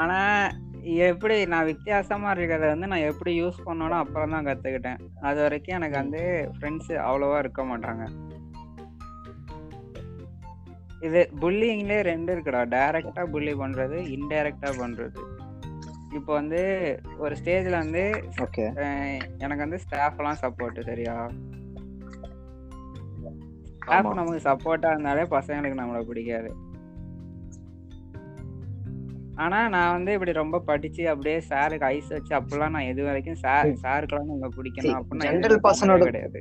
[0.00, 0.18] ஆனா
[0.94, 5.00] எப்படி நான் வித்தியாசமா இருக்கிறத வந்து நான் எப்படி யூஸ் பண்ணணும் அப்புறம் தான் கத்துக்கிட்டேன்.
[5.20, 8.04] அது வரைக்கும் எனக்கு வந்து ஃப்ரெண்ட்ஸ் அவ்வளவா இருக்க மாட்டாங்க.
[11.00, 12.62] இது புல்லிங்லேயே ரெண்டு இருக்குடா.
[12.74, 15.18] டைரக்டா புல்லி பண்றது இன்டைரக்டா பண்றது.
[16.14, 16.60] இப்போ வந்து
[17.18, 18.24] ஒரு ஸ்டேஜ்ல வந்து
[19.38, 21.30] எனக்கு வந்து ஸ்டாஃப் எல்லாம் சப்போர்ட் சரியா?
[23.84, 26.56] ஸ்டாஃப் நமக்கு சப்போர்ட்டா இருந்தாலே பசங்களுக்கு நம்மள பிடிக்காது.
[29.38, 33.66] ஆனா நான் வந்து இப்படி ரொம்ப படிச்சு அப்படியே சாருக்கு ஐஸ் வச்சு அப்பெல்லாம் நான் எது வரைக்கும் சார்.
[33.66, 35.02] சாருக்கெல்லாம் நம்ம பிடிக்கணும்.
[35.02, 35.20] அப்படின்னு
[35.62, 36.40] பண்ணதே ஓட- கிடையாது.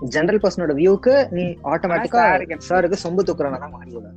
[0.00, 4.16] ஜெனரல் பர்சனோட வியூக்கு நீ ஆட்டோமேட்டிக்கா சாருக்கு சொம்பு தூக்குறவனா தான் மாறிடுவ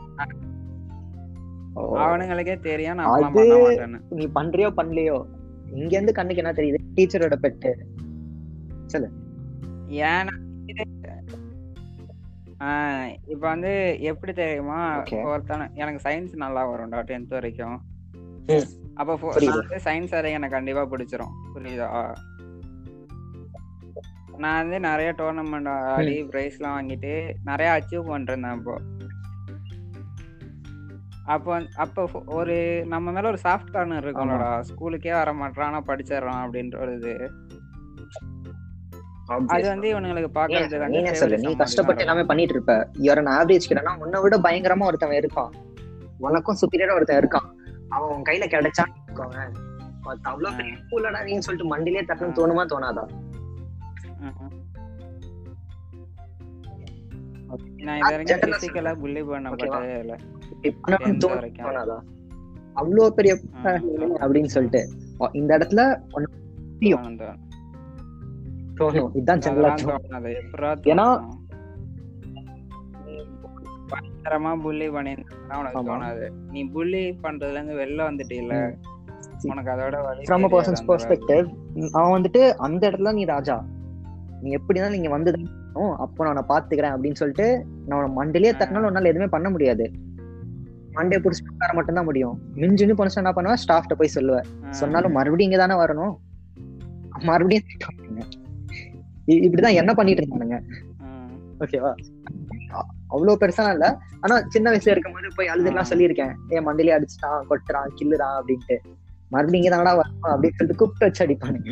[1.76, 5.26] அவனுங்களுக்கே தெரியும் நான் நீ பண்றியோ பண்ணலையோ
[5.72, 6.78] இங்க இருந்து கண்ணுக்கு என்ன தெரியுது?
[6.96, 7.74] டீச்சரோட பெட்டு.
[8.86, 9.10] சொல்லு.
[9.88, 10.34] ஏன்னா
[13.28, 14.98] இப்ப வந்து எப்படி தெரியுமா.
[15.02, 17.82] ஒருத்தன எனக்கு சயின்ஸ் நல்லா வரும்டா டென்த் வரைக்கும்.
[18.94, 21.34] அப்ப வந்து சயின்ஸ் வரைக்கும் எனக்கு கண்டிப்பா பிடிச்சிரும்.
[21.56, 22.15] புரியுதா?
[24.38, 28.82] நான் வந்து நிறைய டோர்னமெண்ட் ஆடி பிரைஸ் எல்லாம் வாங்கிட்டு நிறைய அச்சீவ் பண்ணிருந்தேன் அப்போ.
[31.26, 34.63] அப்போ அப்போ ஒரு நம்ம மேல ஒரு சாஃப்ட் கார்னர் இருக்கும்லடா.
[34.70, 37.32] ஸ்கூலுக்கே வர மாட்டான் ஆனா படிச்சிடறான் அப்படின்ற ஒரு இது.
[39.26, 42.90] அது வந்து இவனுங்களுக்கு பாக்குறதுக்கு வந்து நீனே சொல்லு நீ கஷ்டப்பட்டு எல்லாமே பண்ணிட்டு இருப்ப.
[43.00, 45.50] யூஆர் an ஆவரேஜ் கிடனா உன்னை விட பயங்கரமா ஒருத்தன் இருக்கான்.
[46.18, 47.48] உனக்கும் சுப்பீரியரா ஒருத்தன் இருக்கான்.
[47.90, 48.46] அவன் உன் கையில
[50.04, 53.04] மத்த அவ்வளவு பெரிய கூலடா நீன்னு சொல்லிட்டு மண்டிலே தட்டணும் தோணுமா தோணாதா.
[57.78, 60.16] நான் இது வரைக்கும் General ஆ பிசிக்கலா புள்ளி பண்ணப்பட்டதே இல்ல.
[61.64, 61.98] தோணாதா?
[62.74, 63.38] அவ்வளவு பெரிய.
[64.20, 64.90] அப்படின்னு சொல்லிட்டு.
[65.32, 65.82] இந்த இடத்துல.
[68.80, 69.72] தோணும், இதுதான் ஜெனரலா
[70.92, 71.10] ஏன்னா-?
[73.92, 78.54] பயங்கரமா புள்ளி பண்ணிருந்தா நீ புள்ளி பண்றதுல இருந்து வெளில வந்துட்டு இல்ல
[79.52, 79.96] உனக்கு அதோட
[80.28, 80.84] ஃப்ரம் பர்சன்ஸ்.
[80.90, 81.46] பெர்ஸ்பெக்டிவ்
[81.98, 83.58] அவன் வந்துட்டு அந்த இடத்துல நீ ராஜா.
[84.42, 85.32] நீ எப்படிதான் நீங்க வந்து
[86.04, 87.48] அப்போ நான் உன்னை பாத்துக்கிறேன் அப்படின்னு சொல்லிட்டு
[87.88, 89.86] நான் உன்னை மண்டிலே தட்டினாலும் உன்னால எதுவுமே பண்ண முடியாது.
[90.96, 92.36] மண்டே புடிச்சு உட்கார மட்டும் தான் முடியும்.
[92.62, 93.62] மிஞ்சுன்னு போனச்சு என்ன பண்ணுவேன்?
[93.64, 94.48] ஸ்டாஃப்ட்ட போய் சொல்லுவேன்.
[94.82, 96.14] சொன்னாலும் மறுபடியும் இங்க தானே வரணும்.
[97.30, 97.68] மறுபடியும்
[99.46, 100.58] இப்படிதான் என்ன பண்ணிட்டு இருந்தானுங்க.
[101.64, 101.92] ஓகேவா
[103.14, 103.88] அவ்வளவு பெருசா இல்ல.
[104.24, 105.90] ஆனா சின்ன வயசுல இருக்கும்போது போய் அழுதுலாம்.
[105.92, 106.34] சொல்லியிருக்கேன்.
[106.56, 108.78] ஏன் மண்டிலே அடிச்சுட்டான் கொட்டுறான் கில்லுறான் அப்படின்ட்டு.
[109.34, 111.72] மறுபடியும் இங்க தானடா வரணும் அப்படின்னு சொல்லிட்டு கூப்பிட்டு வச்சு அடிப்பானுங்க.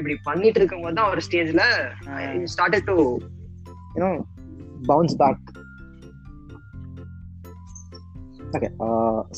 [0.00, 1.64] இப்படி பண்ணிட்டு இருக்கும்போது தான் ஒரு ஸ்டேஜ்ல.
[2.54, 2.96] Started to
[3.96, 4.10] you know
[4.90, 5.50] bounce back
[8.56, 8.68] okay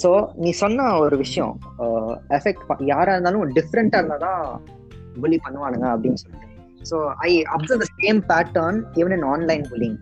[0.03, 0.11] so
[0.43, 1.53] நீ சொன்ன ஒரு விஷயம்
[2.39, 4.47] எஃபெக்ட் யாரா இருந்தாலும் டிஃப்ரெண்டா இருந்தா தான்
[5.23, 6.49] புலி பண்ணுவானுங்க அப்படின்னு சொல்லிட்டு.
[6.91, 6.97] So
[7.29, 9.99] I observe the same pattern even in online bullying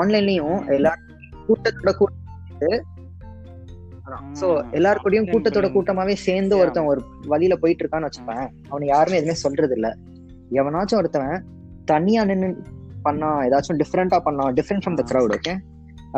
[0.00, 1.10] ஆன்லைன்லயும் எல்லாரும்
[1.48, 2.70] கூட்டத்தோட கூட்டு
[4.40, 7.00] ஸோ எல்லாரு கூடயும் கூட்டத்தோட கூட்டமாவே சேர்ந்து ஒருத்தன் ஒரு
[7.32, 8.44] வழியில போயிட்டு இருக்கான்னு வச்சுப்பேன்.
[8.70, 9.88] அவனை யாருமே எதுவுமே சொல்றது இல்ல
[10.60, 11.40] எவனாச்சும் ஒருத்தவன்
[11.90, 12.48] தனியா நின்னு
[13.06, 15.54] பண்ணா ஏதாச்சும் டிஃப்ரெண்டா பண்ணா different from the crowd okay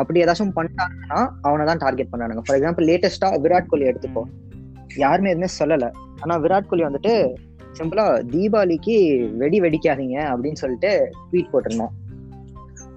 [0.01, 2.41] அப்படி ஏதாச்சும் பண்ணிட்டாங்கன்னா அவனை தான் டார்கெட் பண்ணானுங்க.
[2.45, 4.21] ஃபார் எக்ஸாம்பிள் லேட்டஸ்டா விராட் கோலி எடுத்துப்போ
[5.03, 5.87] யாருமே எதுவுமே சொல்லல.
[6.23, 7.13] ஆனா விராட் கோலி வந்துட்டு
[7.77, 8.95] சிம்பிளா தீபாவளிக்கு
[9.37, 11.95] வெடி வெடிக்காதீங்க அப்படின்னு சொல்லிட்டு ட்வீட் போட்டிருந்தான்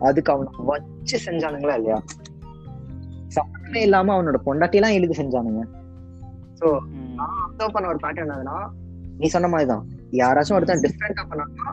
[0.01, 2.03] அதுக்கு அவனை வச்சு செஞ்சானுங்களா இல்லையா?
[3.37, 5.63] சம்மந்தமே இல்லாம அவனோட பொண்டாட்டி எல்லாம் இழுத்து செஞ்சானுங்க?
[6.61, 7.19] சோ ம்.
[7.19, 8.57] அப்சர்வ் பண்ண ஒரு பேட்டர்ன் என்னதுன்னா
[9.19, 11.69] நீ சொன்ன மாதிரி தான் யாராச்சும் ஒருத்தன் டிஃப்ரெண்டா பண்ணாங்கன்னா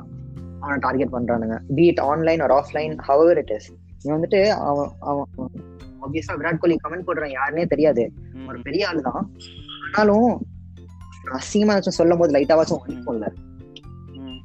[0.60, 1.58] அவனை டார்கெட் பண்றானுங்க.
[1.76, 3.70] Be it online or offline however it is
[4.04, 5.26] நீ வந்துட்டு அவன் அவன்
[6.02, 8.12] ஆப்வியஸா விராட் கோலி கமெண்ட் போடுறான் யாருன்னே தெரியாது.
[8.48, 9.32] ஒரு பெரிய ஆளு தான்
[9.86, 10.30] ஆனாலும்
[11.32, 12.84] அசிங்கமா ஏதாச்சும் சொல்லும் போது லைட்டாவாச்சும்
[14.20, 14.42] ம்.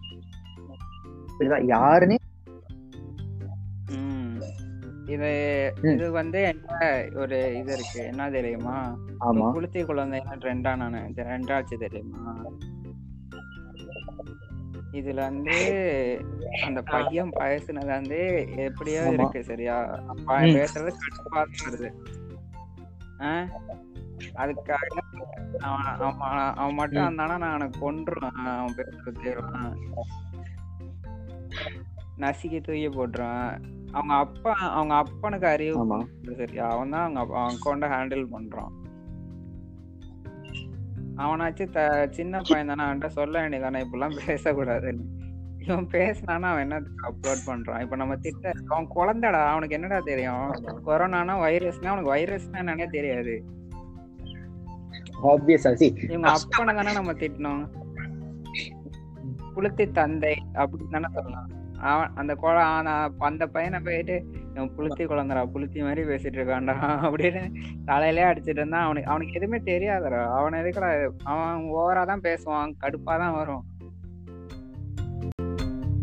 [1.28, 2.18] இப்படிதான் யாருன்னே.
[5.06, 5.30] இது.
[5.90, 6.78] இது வந்து என்ன
[7.14, 8.76] ஒரு இது இருக்கு என்ன தெரியுமா
[9.48, 12.22] குளுத்தி குழந்தைன்னா ட்ரெண்டா நானு ட்ரெண்டாச்சு தெரியுமா
[14.92, 15.54] இதுல வந்து
[16.62, 18.18] அந்த பையன் பேசுனது வந்து
[18.64, 19.00] எப்படியோ.
[19.12, 19.76] இருக்கு சரியா
[20.52, 21.88] பேசுறது கடுப்பா வருது?
[24.42, 24.84] அதுக்காக
[25.68, 27.02] அவன் அவன் மட்டும்.
[27.04, 29.32] இருந்தானா நான் அவனை கொன்றுவேன் அவன் பேசுறது
[32.22, 33.54] நசுக்கி தூக்கி போட்டுருவேன்.
[33.92, 35.98] அவங்க அப்பா அவங்க அப்பனுக்கு அறிவு
[36.40, 36.64] சரியா?
[36.74, 38.72] அவன் தான் அவங்க அவன் அக்கௌண்ட ஹேண்டில் பண்றான்.
[41.24, 45.04] அவனாச்சும் த சின்ன பையன் தானே அவன்கிட்ட சொல்ல வேண்டியதானே இப்படிலாம் பேசக்கூடாதுன்னு
[45.64, 47.82] இவன் பேசினானா அவன் என்ன அப்லோட் பண்றான்?
[47.84, 50.48] இப்ப நம்ம திட்ட அவன் குழந்தைடா அவனுக்கு என்னடா தெரியும்?
[50.88, 53.36] கொரோனானா வைரஸ்னா அவனுக்கு வைரஸ்னா என்னன்னே தெரியாது.
[55.22, 57.68] ஆப்வியஸா சி இவங்க அப்பனை தானே நம்ம திட்டணும்.
[59.56, 61.48] புளுத்தி தந்தை அப்படின்னு தானே சொல்லலாம்.
[61.78, 64.24] அவன் அந்த குழ ஆனா- அந்த பையனை போயிட்டு
[64.54, 70.36] இவன் புளுத்தி குழந்தைடா புளுத்தி மாதிரி பேசிட்டு இருக்கான்டா அப்படின்னு தலையிலே அடிச்சிட்டு இருந்தா அவனுக்கு அவனுக்கு எதுவுமே தெரியாதுடா.
[70.36, 73.64] அவன் எதுக்குடா அவன் ஓவரா தான் பேசுவான் கடுப்பா தான் வரும்.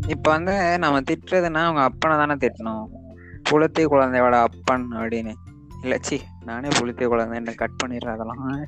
[0.07, 2.85] இப்ப வந்து நம்ம திட்டுறதுன்னா அவங்க அப்பனை தானே திட்டணும்.
[3.51, 5.33] புளுத்தி குழந்தையோட அப்பன் அப்படின்னு.
[5.81, 8.65] இல்ல சி நானே புளுத்தி குழந்தைன்னு கட் பண்ணிடுறேன் அதெல்லாம்.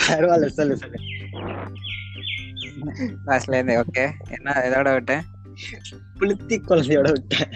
[0.00, 0.98] பரவாயில்ல சொல்லு சொல்லு
[3.26, 5.24] லாஸ்ட்ல இருந்து ஓகே என்ன இதோட விட்டேன்
[6.18, 7.50] புளுத்தி குழந்தையோட விட்டேன்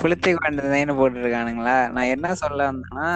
[0.00, 3.08] புளுத்தி குழந்தைன்னு போட்டுருக்கானுங்களா நான் என்ன சொல்ல வந்தேன்னா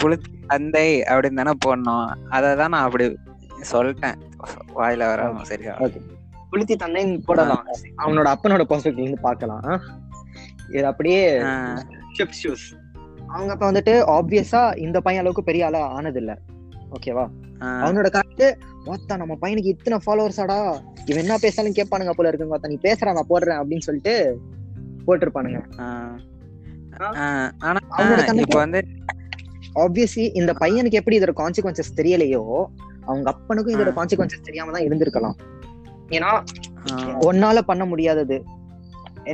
[0.00, 3.06] புளுத்தி தந்தை அப்படின்னு தானே போடணும் அதை தான் நான் அப்படி
[3.70, 4.18] சொல்லிட்டேன்
[4.74, 5.74] வாயில வராம சரியா
[6.52, 7.64] புளுத்தி தந்தைன்னு போடலாம்
[7.98, 9.66] அவனோட அப்பனோட பெர்ஸ்பெக்டிவ்ல இருந்து பார்க்கலாம்?
[10.70, 11.20] இது அப்படியே
[12.36, 12.66] ஷூஸ்
[13.30, 16.32] அவங்க அப்ப வந்துட்டு ஆப்வியஸா இந்த பையன் அளவுக்கு பெரிய ஆளா ஆனது இல்ல
[16.90, 17.24] ஓகேவா
[17.82, 18.46] அவனோட பார்த்துட்டு
[18.86, 20.56] மொத்தா நம்ம பையனுக்கு இத்தனை ஃபாலோவர்ஸாடா
[21.06, 24.14] இவன் என்ன பேசாலும் கேட்பானுங்க போல இருக்குங்க மொத்தம் நீ பேசுறா நான் போடுறேன் அப்படின்னு சொல்லிட்டு
[25.06, 25.60] போட்டிருப்பானுங்க.
[27.60, 27.80] ஆனா
[28.42, 28.80] இப்ப வந்து
[29.74, 32.42] ஆப்வியஸ்லி இந்த பையனுக்கு எப்படி இதோட கான்சிக்வன்சஸ் தெரியலையோ
[33.04, 35.36] அவங்க அப்பனுக்கும் இதோட கான்சிக்வன்சஸ் தெரியாம தான் இருந்திருக்கலாம்.
[36.08, 36.30] ஏன்னா
[36.86, 38.36] ஆ, உன்னால பண்ண முடியாதது.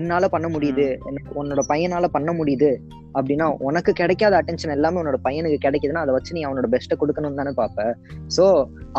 [0.00, 0.86] என்னால பண்ண முடியுது.
[1.40, 2.70] உன்னோட பையனால பண்ண முடியுது.
[3.18, 7.54] அப்படின்னா உனக்கு கிடைக்காத அட்டென்ஷன் எல்லாமே உன்னோட பையனுக்கு கிடைக்குதுன்னா அதை வச்சு நீ அவனோட பெஸ்ட்டை கொடுக்கணும்னு தானே
[7.62, 7.88] பாப்ப.
[8.36, 8.44] சோ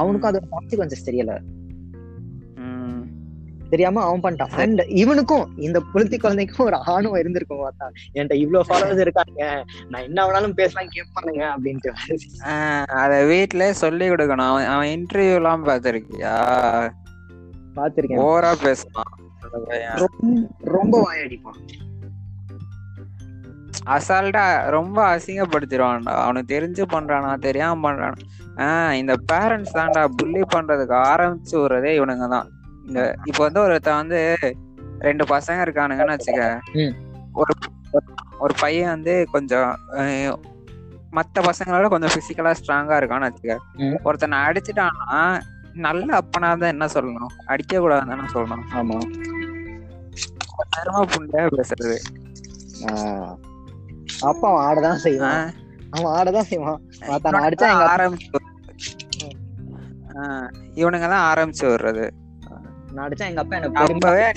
[0.02, 1.36] அவனுக்கும் அதோட கான்சிக்வன்சஸ் தெரியல.
[3.72, 4.54] தெரியாம அவன் பண்ணிட்டான்.
[4.64, 7.88] அண்ட் இவனுக்கும் இந்த புலத்தி குழந்தைக்கும் ஒரு ஆணும் இருந்திருக்கும் பார்த்தா.
[8.14, 9.42] என்கிட்ட இவ்வளவு ஃபாலோவர்ஸ் இருக்காங்க
[9.92, 11.92] நான் என்ன வேணாலும் பேசலாம் கேட்பானுங்க அப்படின்ட்டு.
[13.02, 14.60] அத வீட்ல சொல்லி கொடுக்கணும்.
[14.74, 16.36] அவன் இன்டர்வியூ எல்லாம் பாத்திருக்கியா
[17.80, 19.27] பாத்திருக்கேன் ஓவரா பையன்.
[19.52, 21.60] ரொம்ப- ரொம்ப வாயடிப்பான்.
[23.86, 26.04] அசால்ட்டா ரொம்ப அசிங்கப்படுத்திடுவான்டா.
[26.04, 28.16] அவனுக்கு தெரிஞ்சு பண்றானா தெரியாம பண்றானா.
[28.56, 32.50] ஆஹ் இந்த பேரண்ட்ஸ் தான்டா புள்ளி பண்றதுக்கு ஆரம்பிச்சு விடுறதே இவனுங்க தான்
[32.88, 34.36] இந்த இப்ப வந்து ஒருத்தன் வந்து
[35.00, 36.60] ரெண்டு பசங்க இருக்கானுங்கன்னு வச்சுக்க.
[37.34, 37.54] ஒரு
[38.40, 39.78] ஒரு பையன் வந்து கொஞ்சம்
[41.12, 43.58] மத்த பசங்களோட கொஞ்சம் பிசிக்கலா ஸ்ட்ராங்கா இருக்கான்னு வச்சுக்க.
[44.04, 45.40] ஒருத்தனை அடிச்சுட்டான்னா
[45.74, 47.32] நல்ல அப்பனா தான் என்ன சொல்லணும்?
[47.46, 48.64] அடிக்க கூடாதுன்னு தானே சொல்லணும்.
[48.74, 49.00] ஆமா.
[50.74, 51.98] நேரமா புண்டையா பேசுறது.
[54.22, 55.52] அப்ப அவன் ஆடதான் செய்வான்.
[55.90, 56.82] அவன் ஆடதான் செய்வான்.
[57.08, 58.46] நான் அடிச்சா எங்க ஆரம்பிச்சு
[60.82, 62.06] இவனுங்க தான் ஆரம்பிச்சு விடுறது.
[62.94, 64.28] நான் அடிச்சா எங்க அப்பா என்ன அப்பவே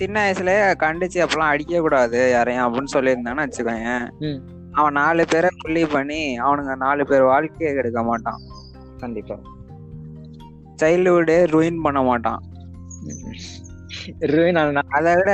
[0.00, 3.88] சின்ன வயசுல கண்டிச்சு அப்பெல்லாம் அடிக்க கூடாது யாரையும் அப்படின்னு சொல்லியிருந்தான்னு வச்சுக்கோங்க.
[4.72, 8.40] அவன் நாலு பேரை புள்ளி பண்ணி அவனுங்க நாலு பேர் வாழ்க்கையை கெடுக்க மாட்டான்.
[8.98, 9.36] கண்டிப்பா.
[10.82, 12.40] சைல்ட்ஹுட்டே ruin பண்ண மாட்டான்.
[14.96, 15.30] அதை விட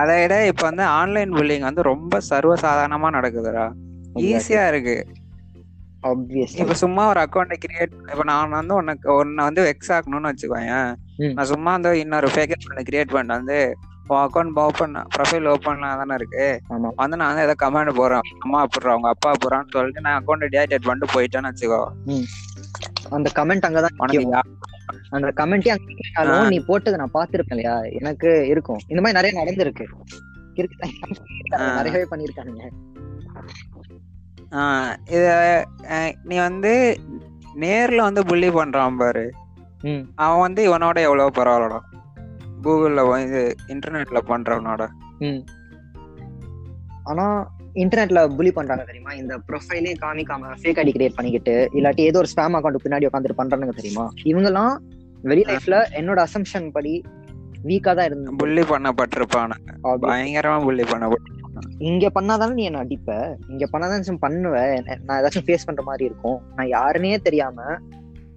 [0.00, 3.66] அதை விட இப்ப வந்து ஆன்லைன் புல்லிங் வந்து ரொம்ப சர்வசாதாரணமா நடக்குதுடா.
[4.28, 4.96] ஈஸியா இருக்கு.
[6.62, 10.74] இப்ப சும்மா ஒரு அக்கௌண்ட் கிரியேட் இப்ப நான் வந்து உனக்கு உன்னை வந்து வெக்ஸ் ஆகணும்னு வச்சுக்கோங்க.
[11.36, 13.58] நான் சும்மா வந்து இன்னொரு ஃபேக் அக்கௌண்ட் கிரியேட் பண்ணிட்டு வந்து
[14.10, 16.46] உன் அக்கௌண்ட் ஓப்பன் ப்ரொஃபைல் ஓப்பன்ல தானே இருக்கு.
[17.00, 18.26] வந்து நான் வந்து ஏதோ கமெண்ட் போடுறேன்.
[18.44, 21.82] அம்மா அப்புறம் அவங்க அப்பா போறான்னு சொல்லிட்டு நான் அக்கௌண்ட் டிஆக்டிவேட் பண்ணிட்டு போயிட்டேன்னு வச்சுக்கோ.
[23.16, 24.00] அந்த கமெண்ட் அங்கதான்
[25.16, 27.76] அந்த கமெண்டே நீ போட்டது நான் பாத்திருப்பேன் இல்லையா?
[28.00, 28.80] எனக்கு இருக்கும்.
[28.92, 29.86] இந்த மாதிரி நிறைய நடந்திருக்கு.
[31.78, 32.64] நிறையவே பண்ணிருக்கானுங்க
[35.16, 35.26] இத
[36.22, 36.72] நீ வந்து
[37.62, 39.24] நேர்ல வந்து புள்ளி பண்றான் பாரு.
[40.24, 41.80] அவன் வந்து இவனோட எவ்வளவு பரவாயில்லடா.
[42.64, 44.82] கூகுள்ல இது இன்டர்நெட்ல பண்றவனோட.
[47.10, 47.26] ஆனா
[47.82, 49.12] இன்டர்நெட்ல புலி பண்றாங்க தெரியுமா?
[49.12, 53.74] இந்த ப்ரொஃபைலே காமிக்காம ஃபேக் ஐடி கிரியேட் பண்ணிக்கிட்டு இல்லாட்டி ஏதோ ஒரு ஸ்பேம் அக்கௌண்ட் பின்னாடி உட்காந்துட்டு பண்றானுங்க
[53.80, 54.06] தெரியுமா?
[54.30, 54.74] இவங்கெல்லாம்
[55.30, 56.94] வெளி லைஃப்ல என்னோட அசம்ஷன் படி
[57.68, 61.38] வீக்கா தான் இருந்து புள்ளி பண்ணப்பட்டிருப்பானுங்க பயங்கரமா புள்ளி பண்ணப்பட்டு
[61.88, 63.10] இங்க பண்ணாதானே நீ என்ன அடிப்ப?
[63.52, 64.74] இங்க பண்ணாதான் பண்ணுவேன்
[65.06, 66.38] நான் ஏதாச்சும் ஃபேஸ் பண்ற மாதிரி இருக்கும்.
[66.56, 67.58] நான் யாருன்னே தெரியாம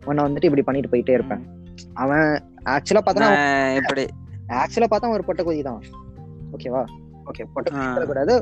[0.05, 1.43] உன்னை வந்துட்டு இப்படி பண்ணிட்டு போயிட்டே இருப்பேன்.
[1.93, 2.27] அவன்
[2.73, 3.29] ஆக்சுவலா பார்த்தா
[3.79, 4.03] இப்படி
[4.61, 5.81] ஆக்சுவலா பார்த்தா ஒரு பொட்ட கொதி தான்
[6.55, 6.83] ஓகேவா
[7.25, 7.83] ஓகே பொட்ட ஆ.
[7.93, 8.33] கொதி கூடாது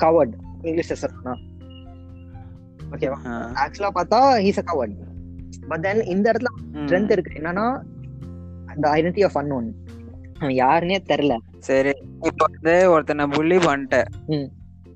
[0.00, 1.34] கவர்ட் இங்கிலீஷ்ல சொல்லணும்னா
[2.90, 3.18] ஓகேவா
[3.62, 4.96] ஆக்சுவலா பார்த்தா he's a coward
[5.68, 7.38] but then இந்த இடத்துல ஸ்ட்ரென்த் இருக்கு.
[7.38, 7.66] என்னன்னா
[8.66, 9.68] அந்த ஐடென்டி ஆஃப் அன்னோன்
[10.38, 11.34] அவன் யாருன்னே தெரியல.
[11.58, 13.98] சரி இப்ப வந்து ஒருத்தனை புள்ளி பண்ணிட்ட.
[14.26, 14.48] ம்.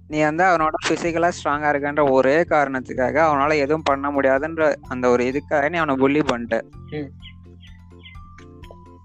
[0.08, 5.70] நீ வந்து அவனோட பிசிக்கலா ஸ்ட்ராங்கா இருக்கன்ற ஒரே காரணத்துக்காக அவனால எதுவும் பண்ண முடியாதுன்ற அந்த ஒரு இதுக்காக
[5.70, 6.56] நீ அவனை புள்ளி பண்ணிட்ட.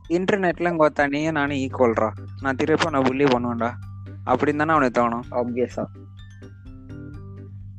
[0.10, 0.14] ம்.
[0.14, 2.10] இன்டர்நெட்ல கொத்தா நீயும் நானும் ஈக்குவல்ரா
[2.42, 3.72] நான் திருப்பி அவனை புள்ளி பண்ணுவேன்டா.
[4.26, 5.24] அப்படின்னு தானே அவனுக்கு தோணும்.
[5.32, 5.86] ஆப்வியஸா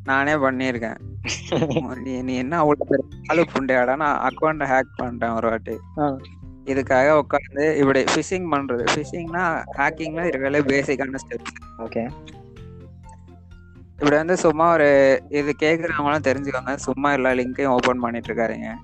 [0.04, 0.98] நானே பண்ணியிருக்கேன்.
[2.22, 3.96] நீ என்ன அவ்வளவு பெரிய ஆளு புண்டையாடா.
[3.96, 5.76] நான் அக்கௌண்ட்டை ஹேக் பண்ணிட்டேன் ஒரு வாட்டி.
[6.64, 8.84] இதுக்காக உட்காந்து இப்படி ஃபிஷிங் பண்றது.
[8.94, 9.44] ஃபிஷிங்னா
[9.76, 12.10] ஹேக்கிங்ல இருக்கல பேசிக்கான ஸ்டெப்ஸ் ஓகே
[13.90, 16.74] இப்படி வந்து சும்மா ஒரு இது கேக்குறவங்களும் தெரிஞ்சுக்கோங்க.
[16.74, 18.74] சும்மா எல்லா லிங்கையும் ஓபன் பண்ணிட்டு இருக்காருங்க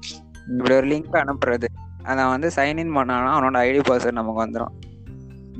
[0.51, 1.65] இப்படி ஒரு லிங்க் அனுப்புறது.
[2.05, 4.75] அதை வந்து சைன்இன் பண்ணானா அவனோட ஐடி பாஸ்வேர்ட் நமக்கு வந்துடும்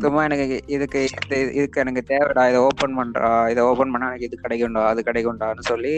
[0.01, 4.39] சும்மா எனக்கு இதுக்கு இது இதுக்கு எனக்கு தேவைடா இதை ஓப்பன் பண்றா இதை ஓப்பன் பண்ணா எனக்கு இது
[4.43, 5.93] கிடைக்கும்டா அது கிடைக்கும்டான்னு சொல்லி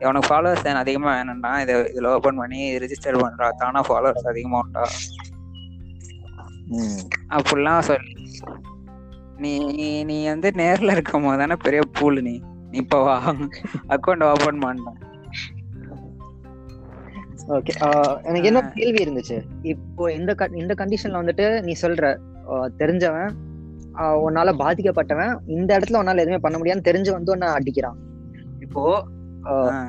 [0.00, 4.84] அவனுக்கு ஃபாலோவர்ஸ் அதிகமா வேணும்னா இதை இதுல ஓப்பன் பண்ணி ரிஜிஸ்டர் பண்றா தானா ஃபாலோவர்ஸ் அதிகமாகட்டா
[7.34, 8.12] அப்படிலாம் சொல்லி
[9.38, 9.52] நீ
[10.02, 12.34] நீ வந்து நேர்ல இருக்கும் போது தானே பெரிய பூல் நீ.
[12.70, 13.14] நீ இப்ப வா
[13.88, 14.90] அக்கௌண்ட் ஓபன் பண்ண.
[17.56, 17.72] ஓகே
[18.28, 18.60] எனக்கு என்ன.
[18.80, 19.36] கேள்வி இருந்துச்சு?
[19.72, 22.10] இப்போ இந்த இந்த கண்டிஷன்ல வந்துட்டு நீ சொல்ற
[22.80, 23.32] தெரிஞ்சவன்
[24.26, 27.98] உன்னால பாதிக்கப்பட்டவன் இந்த இடத்துல உன்னால எதுவுமே பண்ண முடியாதுன்னு தெரிஞ்சு வந்து உன்னை அடிக்கிறான்.
[28.66, 28.82] இப்போ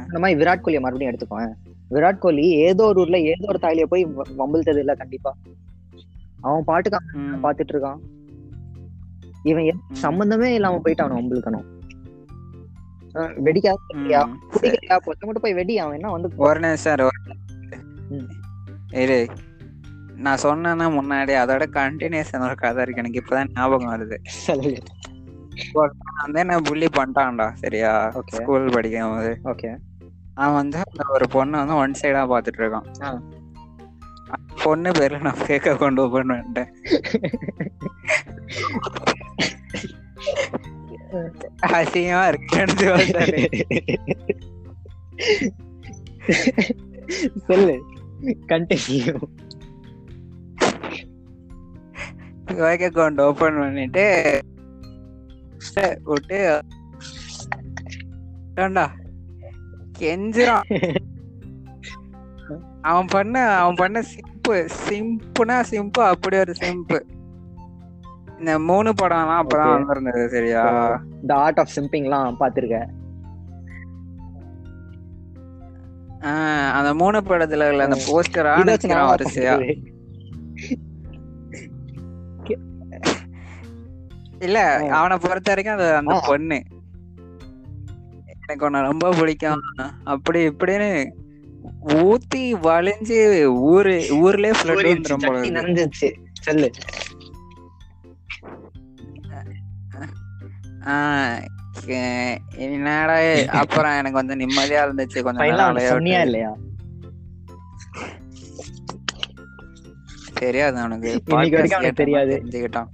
[0.08, 1.50] இந்த மாதிரி விராட் கோலியை மறுபடியும் எடுத்துக்கோங்க
[1.96, 4.04] விராட் கோலி ஏதோ ஒரு ஊர்ல ஏதோ ஒரு தாலிய போய்
[4.42, 5.32] வம்பிழுத்தது இல்ல கண்டிப்பா.
[6.48, 7.00] அவன் பாட்டுக்கு
[7.46, 8.00] பாத்துட்டு இருக்கான்.
[9.50, 11.68] இவன் சம்பந்தமே இல்லாம போயிட்டு அவனை வம்பிழுக்கணும்.
[13.46, 13.78] வெடிக்காத
[15.28, 17.18] மட்டும் போய் வெடி அவன் என்ன வந்து ஒரு நிமிஷம்.
[19.04, 19.20] இரு.
[20.16, 23.02] நான் சொன்னேன்னா முன்னாடி அதோட கண்டினியூஷன் ஒரு கதை இருக்கு.
[23.04, 24.18] எனக்கு இப்பதான் ஞாபகம் வருது.
[26.22, 27.94] வந்து என்ன புள்ளி பண்ணிட்டான்டா சரியா.
[28.28, 29.32] ஸ்கூல் படிக்கும் போது.
[29.44, 29.70] ஓகே
[30.34, 32.88] அவன் வந்து அந்த ஒரு பொண்ணை வந்து ஒன் சைடா பாத்துட்டு இருக்கான்.
[34.64, 36.70] பொண்ணு பேர்ல நான் கேக்க கொண்டு பண்ணிட்டேன்
[41.68, 42.60] அசிங்கமா இருக்கு
[47.48, 47.76] சொல்லு.
[48.22, 49.22] கண்டினியூ
[52.46, 54.42] கேக் அக்கௌண்ட் ஓபன் பண்ணிட்டு
[56.04, 56.64] விட்டு
[58.56, 58.88] ஏன்டா
[60.00, 60.68] கெஞ்சுறான்.
[62.82, 67.00] அவன் பண்ண அவன் பண்ண சிம்பு சிம்புனா சிம்பு அப்படி ஒரு சிம்பு
[68.40, 69.74] இந்த மூணு படம்லாம் அப்பதான்.
[69.74, 70.64] வந்திருந்தது சரியா?
[71.22, 72.90] இந்த ஆர்ட் ஆஃப் சிம்பிங்லாம் பாத்திருக்கேன்
[76.72, 79.54] அந்த மூணு படத்துல உள்ள அந்த போஸ்டரா நிக்கிறான் வரிசையா
[84.40, 84.60] இல்ல.
[84.90, 86.20] அவனை பொறுத்த வரைக்கும் அது அந்த.
[86.26, 86.64] பொண்ணு
[88.30, 89.62] எனக்கு உன்னை ரொம்ப பிடிக்கும்
[90.04, 91.12] அப்படி இப்படின்னு
[91.88, 94.54] ஊத்தி வளைஞ்சு ஊரு ஊர்லயே.
[95.52, 96.72] நடந்துச்சு சொல்லு
[102.56, 103.20] என்னடா
[103.52, 105.22] அப்புறம் எனக்கு வந்து நிம்மதியா இருந்துச்சு.
[105.22, 106.06] கொஞ்சம்.
[106.06, 106.56] இல்லையா?
[110.34, 111.22] தெரியாது அவனுக்கு.
[111.24, 112.42] தெரியாது.
[112.44, 112.90] தெரிஞ்சுக்கிட்டான்.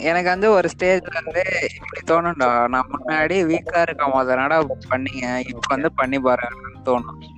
[0.00, 2.68] எனக்கு வந்து ஒரு ஸ்டேஜ்ல வந்து இப்படி தோணும்டா.
[2.68, 5.38] நான் முன்னாடி வீக்கா இருக்கும் போது என்னடா பண்ணீங்க?
[5.48, 7.28] இப்ப வந்து பண்ணி பாருங்கன்னு தோணும்.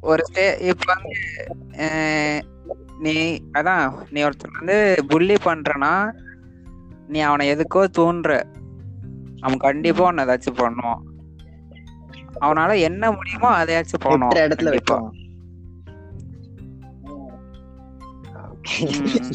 [0.00, 1.16] ஒரு ஸ்டே இப்ப வந்து
[2.98, 6.12] நீ அதான் நீ ஒருத்தர் வந்து புள்ளி பண்றனா
[7.08, 8.42] நீ அவனை எதுக்கோ தூண்டுற
[9.40, 10.98] அவன் கண்டிப்பா உன்னை ஏதாச்சும் பண்ணுவான்.
[12.40, 14.34] அவனால என்ன முடியுமோ அதையாச்சும் பண்ணுவான்.
[14.34, 14.60] இடத்துல.
[14.60, 15.10] வைப்பான்.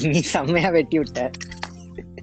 [0.04, 1.32] நீ செம்மையா வெட்டி விட்ட.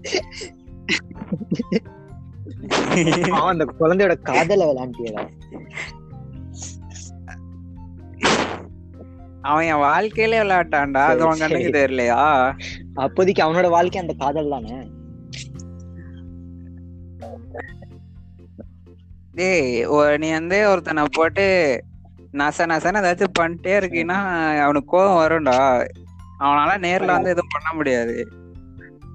[3.43, 5.29] அந்த குழந்தையோட காதல விளையாண்டியடா.
[9.45, 11.03] அவன் என் வாழ்க்கையிலே விளையாட்டான்டா.
[11.13, 11.79] அது உன் கண்ணுக்கு.
[11.79, 12.21] தெரியலையா?
[12.95, 14.77] அப்போதைக்கு அவனோட வாழ்க்கை அந்த காதல் தானே?
[19.33, 21.45] டேய் நீ வந்து ஒருத்தனை போட்டு
[22.33, 24.19] நச நசன ஏதாச்சும் பண்ணிட்டே இருக்கீன்னா
[24.61, 25.59] அவனுக்கு கோவம் வரும்டா.
[26.41, 28.17] அவனால நேர்ல வந்து எதுவும் பண்ண முடியாது.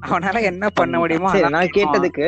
[0.08, 1.76] அவனால என்ன பண்ண முடியுமோ நான்.
[1.78, 2.28] கேட்டதுக்கு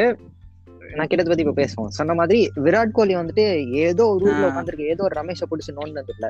[0.98, 1.90] நான் கேட்டதை பத்தி இப்ப பேசுவோம்.
[1.98, 3.44] சொன்ன மாதிரி விராட் கோலி வந்துட்டு
[3.84, 4.48] ஏதோ ஒரு ஊர்ல.
[4.50, 6.28] உட்காந்துருக்கு ஏதோ ஒரு ரமேஷ புடிச்சு நோண்டது இல்ல.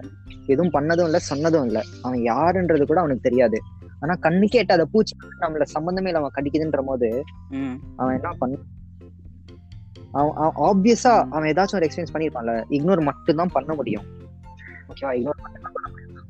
[0.54, 1.80] எதுவும் பண்ணதும் இல்ல சொன்னதும் இல்ல.
[2.06, 3.60] அவன் யாருன்றது கூட அவனுக்கு தெரியாது.
[4.04, 7.10] ஆனா கண்ணுக்கே எட்டாத பூச்சி நம்மள சம்பந்தமே இல்லாம கடிக்குதுன்ற போது
[8.00, 8.60] அவன் என்ன பண்ண
[10.20, 11.14] அவன் ஆப்வியஸா.
[11.36, 14.06] அவன் ஏதாச்சும் ஒரு எக்ஸ்பீரியன்ஸ் பண்ணிருப்பான்ல இக்னோர் மட்டும் தான் பண்ண முடியும்.
[14.92, 15.40] ஓகேவா இக்னோர்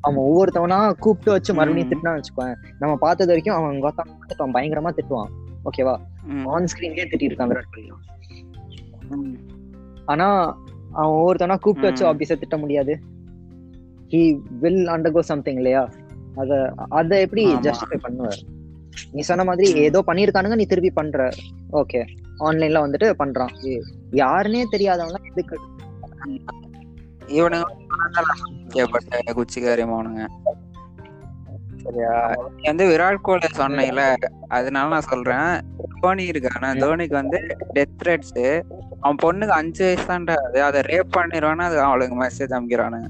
[0.06, 1.90] அவன் ஒவ்வொருத்தவனா கூப்பிட்டு வச்சு மறுபடியும்.
[1.90, 5.32] திட்டினா வச்சுக்கோங்க நம்ம பார்த்தது வரைக்கும் அவன் கோத்தம் திட்டுவான் பயங்கரமா திட்டுவான்.
[5.68, 5.94] ஓகேவா
[6.54, 7.90] ஆன் ஸ்கிரீன்லயே திட்டி இருக்கான் விராட் கோலி.
[10.04, 10.26] ஆனா
[10.92, 12.04] அவன் ஒவ்வொருத்தவனா கூப்பிட்டு வச்சு.
[12.12, 12.94] ஆபீஸ திட்ட முடியாது.
[14.08, 14.22] ஹி
[14.60, 15.82] வில் அண்டர்கோ சம்திங் இல்லையா?
[16.34, 16.50] அத
[16.88, 17.44] அத எப்படி.
[17.66, 18.40] ஜஸ்டிஃபை பண்ணுவார்?
[19.12, 19.68] நீ சொன்ன மாதிரி.
[19.80, 21.28] ஏதோ பண்ணிருக்கானுங்க நீ திருப்பி பண்ற.
[21.72, 22.00] ஓகே
[22.38, 23.52] ஆன்லைன்ல வந்துட்டு பண்றான்.
[24.22, 25.58] யாருன்னே தெரியாதவங்க எதுக்கு?
[27.38, 27.66] இவனுங்க
[28.68, 30.22] கேப்பட்ட குச்சிக்காரி மோனுங்க
[31.84, 32.12] சரியா?
[32.62, 34.02] வந்து விராட் கோலி சொன்னீல
[34.48, 35.52] அதனால நான் சொல்றேன்.
[36.00, 37.38] தோனி இருக்கான தோனிக்கு வந்து
[37.74, 38.38] டெத் த்ரெட்ஸ்
[39.02, 43.08] அவன் பொண்ணுக்கு அஞ்சு வயசு தான்டா அது அதை ரேப் பண்ணிடுவான்னு அது அவளுக்கு மெசேஜ் அனுப்பிக்கிறானுங்க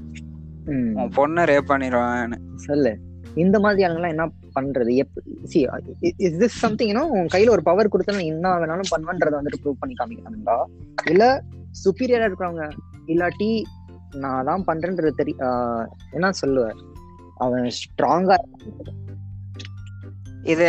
[0.67, 2.91] ம், உன் பொண்ணை ரேப் பண்ணிடுவான்னு சொல்லு.
[3.35, 4.25] இந்த மாதிரி ஆளுங்கெல்லாம் என்ன
[4.55, 4.91] பண்றது?
[5.45, 5.59] சி
[6.19, 10.57] இஸ் திஸ் சம்திங் உன் கையில ஒரு பவர் கொடுத்தா என்ன வேணாலும் பண்ணுவேன்றத வந்துட்டு ப்ரூவ் பண்ணி காமிக்கணும்டா?
[11.05, 11.23] இல்ல
[11.83, 12.65] சுப்பீரியரா இருக்கிறவங்க
[13.07, 13.49] இல்லாட்டி
[14.15, 16.65] நான் தான் பண்றேன்றது தெரி ஆஹ் என்ன சொல்லுவ?
[17.37, 18.37] அவன் ஸ்ட்ராங்கா
[20.45, 20.65] இது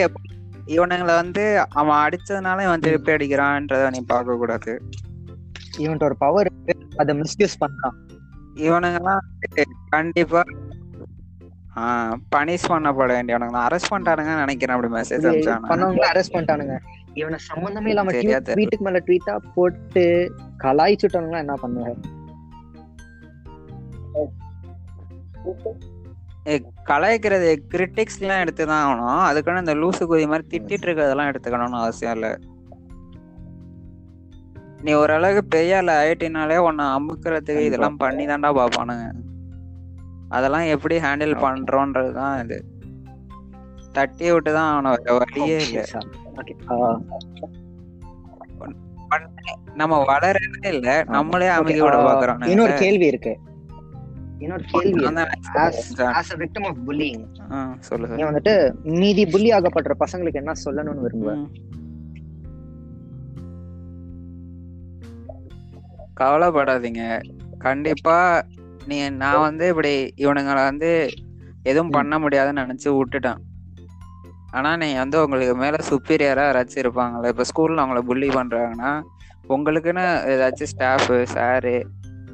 [0.00, 0.25] எப்படி-
[0.74, 1.42] இவனுங்களை வந்து
[1.80, 4.72] அவன் அடிச்சதுனால இவன் திருப்பி அடிக்கிறான்றத நீ பார்க்க கூடாது
[5.84, 6.50] இவன்ட்ட ஒரு பவர்
[6.96, 7.96] அதை மிஸ்யூஸ் பண்றான்
[8.66, 9.22] இவனுங்கெல்லாம்
[9.88, 10.42] கண்டிப்பா
[12.34, 15.26] பனிஷ் பண்ணப்பட வேண்டியவனுங்க அரெஸ்ட் பண்ணிட்டானுங்க நினைக்கிறேன் அப்படி மெசேஜ்
[15.72, 16.76] பண்ணவங்கள அரெஸ்ட் பண்ணிட்டானுங்க.
[17.20, 18.54] இவனை சம்பந்தமே இல்லாம தெரியல.
[18.60, 20.04] வீட்டுக்கு மேல ட்வீட்டா போட்டு
[20.64, 21.96] கலாய்ச்சுட்டவங்க என்ன பண்ணுவாங்க?
[26.84, 29.26] கலாய்க்கிறது கிரிட்டிக்ஸ் எல்லாம் எடுத்துதான் ஆகணும்.
[29.28, 32.38] அதுக்கான இந்த லூசு குதி மாதிரி திட்டிட்டு இருக்கிறதெல்லாம் எடுத்துக்கணும்னு அவசியம் இல்ல.
[34.82, 39.12] நீ ஓரளவுக்கு பெரிய ஆள் ஆயிட்டினாலே உன்னை அமுக்குறதுக்கு இதெல்லாம் பண்ணி தான்டா பாப்பானுங்க.
[40.28, 41.44] அதெல்லாம் எப்படி ஹேண்டில் Okay.
[41.44, 42.64] பண்றோன்றதுதான் இது.
[43.92, 45.84] தட்டி விட்டு தான் அவன வழியே இல்ல.
[49.74, 53.38] நம்ம வளரவே இல்ல நம்மளே அமைதி விட பாக்குறோம் இன்னொரு கேள்வி இருக்கு.
[54.38, 57.20] இன்னொரு கேள்வி நான் தான் as as a victim of bullying.
[57.52, 61.34] ஆ, சொல்லு நீ வந்துட்டு மீதி புள்ளி ஆகப்படுற பசங்களுக்கு என்ன சொல்லணும்னு விரும்புவ?
[61.34, 61.48] ம்.
[66.14, 67.02] கவலைப்படாதீங்க.
[67.58, 68.42] கண்டிப்பா
[68.86, 71.10] நீ நான் வந்து இப்படி இவனுங்களை வந்து
[71.62, 73.40] எதுவும் பண்ண முடியாதுன்னு நினைச்சு விட்டுட்டேன்.
[74.50, 79.02] ஆனா நீ வந்து உங்களுக்கு மேல சுப்பீரியரா யாராச்சும் இருப்பாங்கல்ல இப்ப ஸ்கூல்ல அவங்கள புள்ளி பண்றாங்கன்னா
[79.48, 81.74] உங்களுக்குன்னு ஏதாச்சும் ஸ்டாஃபு சாரு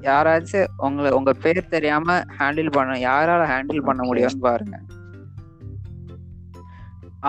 [0.08, 4.76] யாராச்சும் உங்களை உங்க பேர் தெரியாம ஹேண்டில் பண்ண யாரால ஹேண்டில் பண்ண முடியும்னு பாருங்க.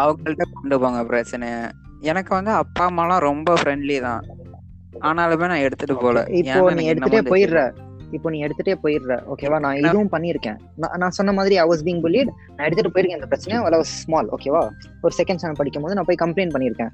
[0.02, 1.56] அவங்கள்ட்ட கொண்டு போங்க பிரச்சனைய.
[2.12, 4.24] எனக்கு வந்து அப்பா அம்மாலாம் ரொம்ப ஃப்ரெண்ட்லி தான்.
[5.10, 6.24] ஆனாலுமே நான் எடுத்துட்டு போல.
[6.40, 7.62] இப்போ நீ எடுத்துட்டே போயிடுற.
[8.16, 9.14] இப்போ நீ எடுத்துட்டே போயிடுற.
[9.34, 10.58] ஓகேவா நான் இதுவும் பண்ணியிருக்கேன்.
[11.02, 13.20] நான் சொன்ன மாதிரி ஐ வாஸ் பீங் புல்லிட் நான் எடுத்துட்டு போயிருக்கேன்.
[13.20, 14.62] இந்த பிரச்சனை ஸ்மால் ஓகேவா
[15.02, 16.94] ஒரு செகண்ட் ஸ்டாண்டர்ட் படிக்கும் போது நான் போய் கம்ப்ளைண்ட் பண்ணியிருக்கேன்.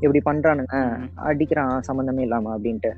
[0.00, 0.76] இப்படி பண்றானுங்க
[1.24, 2.90] அடிக்கிறான் சம்மந்தமே இல்லாம அப்படின்ட்டு.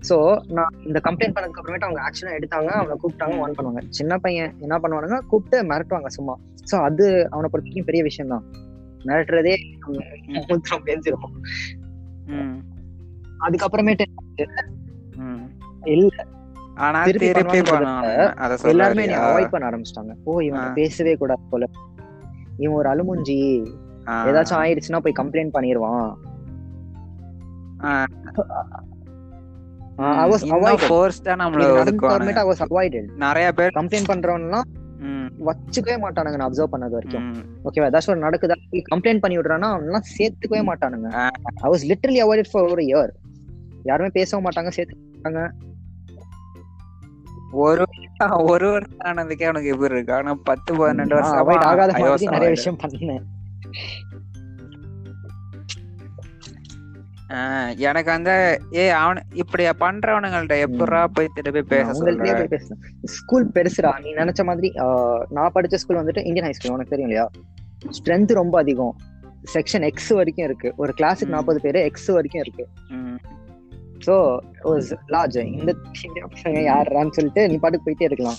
[0.00, 0.16] சோ
[0.48, 3.82] நான் இந்த கம்ப்ளைண்ட் பண்ணதுக்கு அப்புறமேட்டு அவங்க ஆக்ஷனா எடுத்தாங்க அவனை கூப்பிட்டாங்க வான் பண்ணுவாங்க.
[3.90, 6.34] சின்ன பையன் என்ன பண்ணுவானுங்க கூப்பிட்டு மிரட்டுவாங்க சும்மா.
[6.70, 8.44] சோ அது அவனை பொறுத்த பெரிய விஷயம் தான்
[9.04, 9.54] மிரட்டுறதே
[10.34, 11.28] மூத்திரம் பேசிடும்
[12.32, 12.58] ம்,
[13.40, 14.04] அதுக்கப்புறமேட்டு.
[15.94, 16.10] இல்ல.
[18.70, 20.12] எல்லாருமே அவாய்ட் பண்ண ஆரம்பிச்சிட்டாங்க.
[20.24, 20.60] ஓ இவன்.
[20.74, 21.64] பேசவே கூடாது போல.
[22.58, 23.38] இவன் ஒரு அலுமுஞ்சி
[24.28, 26.06] ஏதாச்சும் ஆயிடுச்சுன்னா போய் கம்ப்ளைண்ட் பண்ணிடுவான்
[30.22, 32.36] ஐ வாஸ் அவாய்டட் ஃபோர்ஸ்டா நம்மள ஒதுக்குவானுங்க.
[32.42, 34.68] ஐ வாஸ் அவாய்டட் நிறைய பேர் கம்ப்ளைண்ட் பண்றவன்லாம்
[35.48, 37.24] வச்சுக்கவே மாட்டானுங்க நான் அப்சர்வ் பண்ணது வரைக்கும்.
[37.68, 38.56] ஓகேவா ஏதாச்சும் ஒரு நடக்குதா?
[38.92, 41.08] கம்ப்ளைண்ட் பண்ணி விடுறான்னா அவன்லாம் சேர்த்துக்கவே மாட்டானுங்க.
[41.64, 43.12] I was literally avoided for ஒரு இயர்
[43.90, 45.00] யாருமே பேசவும் மாட்டாங்க சேர்த்து
[47.64, 47.82] ஒரு
[48.52, 50.12] ஒரு வருஷம் ஆனதுக்கே அவனுக்கு எப்படி இருக்கு?
[50.18, 51.92] ஆனா பத்து பன்னெண்டு வருஷம் அவாய்ட் ஆகாத
[52.36, 53.24] நிறைய விஷயம் பண்ணேன்.
[57.88, 58.34] எனக்கு வந்து
[58.74, 61.94] ஏ அவன் இப்படி பண்றவனுங்கள்ட்ட எப்படா போய் திருப்பி பேச
[63.14, 63.92] ஸ்கூல் பெருசுடா.
[64.04, 64.68] நீ நினைச்ச மாதிரி
[65.36, 67.26] நான் படிச்ச ஸ்கூல் வந்துட்டு இந்தியன் ஹை ஸ்கூல் உனக்கு தெரியும் இல்லையா?
[67.96, 68.94] ஸ்ட்ரென்த் ரொம்ப அதிகம்.
[69.54, 70.68] செக்ஷன் எக்ஸ் வரைக்கும் இருக்கு.
[70.76, 71.34] ஒரு கிளாஸுக்கு.
[71.36, 72.66] நாற்பது பேரு எக்ஸ் வரைக்கும் இருக்கு.
[74.06, 74.14] ஸோ
[75.14, 75.72] லார்ஜ் இந்த
[76.34, 78.38] பசங்க யாருன்னு சொல்லிட்டு நீ பாட்டுக்கு போயிட்டே இருக்கலாம்.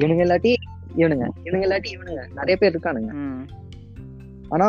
[0.00, 0.52] இவனுங்க இல்லாட்டி
[0.96, 1.26] இவனுங்க.
[1.44, 2.22] இவனுங்க இல்லாட்டி இவனுங்க.
[2.38, 3.12] நிறைய பேர் இருக்கானுங்க.
[4.48, 4.68] ஆனா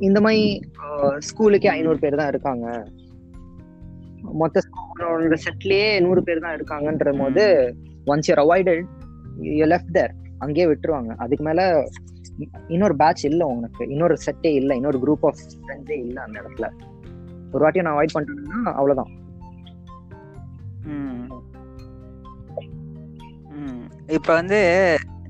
[0.00, 0.60] இந்த- மாதிரி
[0.98, 2.84] ஸ்கூலுக்கே ஐநூறு பேர் தான் இருக்காங்க.
[4.20, 7.74] மொத்த ஸ்கூலோட செட்லயே நூறு பேர் தான் இருக்காங்கன்ற போது
[8.06, 8.82] once you're avoided
[9.40, 11.14] you left there அங்கேயே விட்டுருவாங்க.
[11.16, 11.88] அதுக்கு மேல
[12.68, 13.88] இன்னொரு பேட்ச் இல்லை உனக்கு.
[13.88, 14.76] இன்னொரு செட்டே இல்லை.
[14.76, 16.70] இன்னொரு குரூப் ஆஃப் ஃப்ரெண்ட்ஸே இல்லை அந்த இடத்துல.
[17.52, 19.18] ஒரு வாட்டி நான் அவாய்ட் பண்ணிட்டேன்னா அவ்வளோதான்
[24.06, 24.58] இப்போ வந்து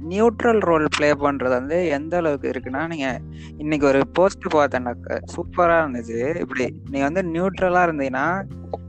[0.08, 3.20] நியூட்ரல் ரோல் ப்ளே பண்றது வந்து எந்த அளவுக்கு இருக்குன்னா நீங்க
[3.56, 8.26] இன்னைக்கு ஒரு போஸ்ட் பார்த்தேன்னாக்க சூப்பரா இருந்துச்சு இப்படி நீ வந்து நியூட்ரலா இருந்தீங்கன்னா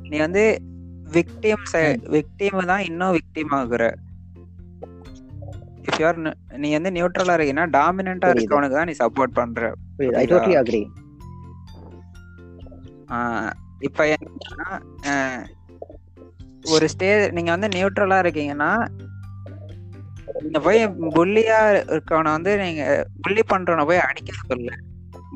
[0.02, 0.44] நீ வந்து
[1.12, 1.64] விக்டிம்
[2.12, 3.84] விக்டிம் தான் இன்னும் விக்டிம் ஆகுற.
[5.82, 8.40] இஃப் யூஆர் நீ வந்து நியூட்ரலா இருக்கீங்கன்னா டாமினண்டா புரியுது.
[8.40, 9.38] இருக்கவனுக்கு தான் நீ சப்போர்ட்
[13.10, 14.18] ஆஹ் இப்ப
[16.72, 18.72] ஒரு ஸ்டேஜ் நீங்க வந்து நியூட்ரலா இருக்கீங்கன்னா
[20.40, 20.80] நீங்க போய்
[21.18, 21.60] புள்ளியா
[21.92, 22.84] இருக்கவனை வந்து நீங்க
[23.22, 24.72] புள்ளி பண்றவனை போய் அடிக்க சொல்ல.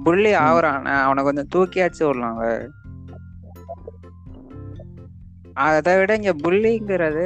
[0.04, 2.40] புள்ளி ஆகுறான் அவனை கொஞ்சம் தூக்கியாச்சு விடலாம்
[5.54, 7.26] அதை விட இங்க புல்லிங்கிறது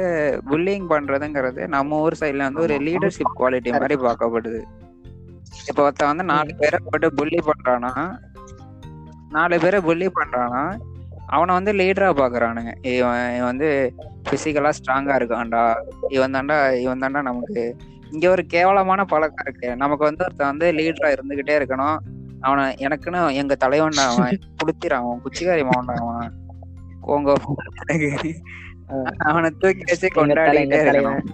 [0.50, 4.60] புல்லிங் பண்றதுங்கிறது நம்ம ஊர் சைடுல வந்து ஒரு லீடர்ஷிப் குவாலிட்டி மாதிரி பார்க்கப்படுது.
[5.68, 7.92] இப்ப ஒருத்தன் வந்து நாலு பேரை போட்டு புள்ளி பண்றானா
[9.30, 10.62] நாலு பேரை புள்ளி பண்றானா
[11.30, 12.72] அவனை வந்து லீடரா பாக்குறானுங்க.
[12.96, 13.94] இவன் இவன் வந்து
[14.30, 15.64] பிசிக்கலா ஸ்ட்ராங்கா இருக்கான்டா.
[16.08, 17.76] இவன் தாண்டா இவன் தாண்டா நமக்கு.
[18.10, 19.76] இங்க ஒரு கேவலமான பழக்கம் இருக்கு.
[19.76, 21.96] நமக்கு வந்து ஒருத்தன் வந்து லீடரா இருந்துகிட்டே இருக்கணும்.
[22.40, 24.38] அவனை எனக்குன்னு எங்க தலைவன்டா அவன்.
[24.58, 25.20] புடுத்திரான் அவன்.
[25.24, 26.32] குச்சிகாரி மாவன்டா அவன்.
[27.06, 27.30] கோங்க
[29.18, 30.84] அவனை தூக்கி வச்சு கொண்டாடிட்டே இருக்கணும்.
[30.84, 31.24] தலைவன்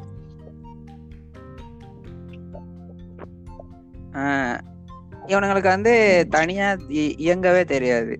[4.13, 4.59] ஆஹ்
[5.27, 6.73] இவனுங்களுக்கு வந்து தனியா
[7.23, 8.17] இயங்கவே தெரியாது.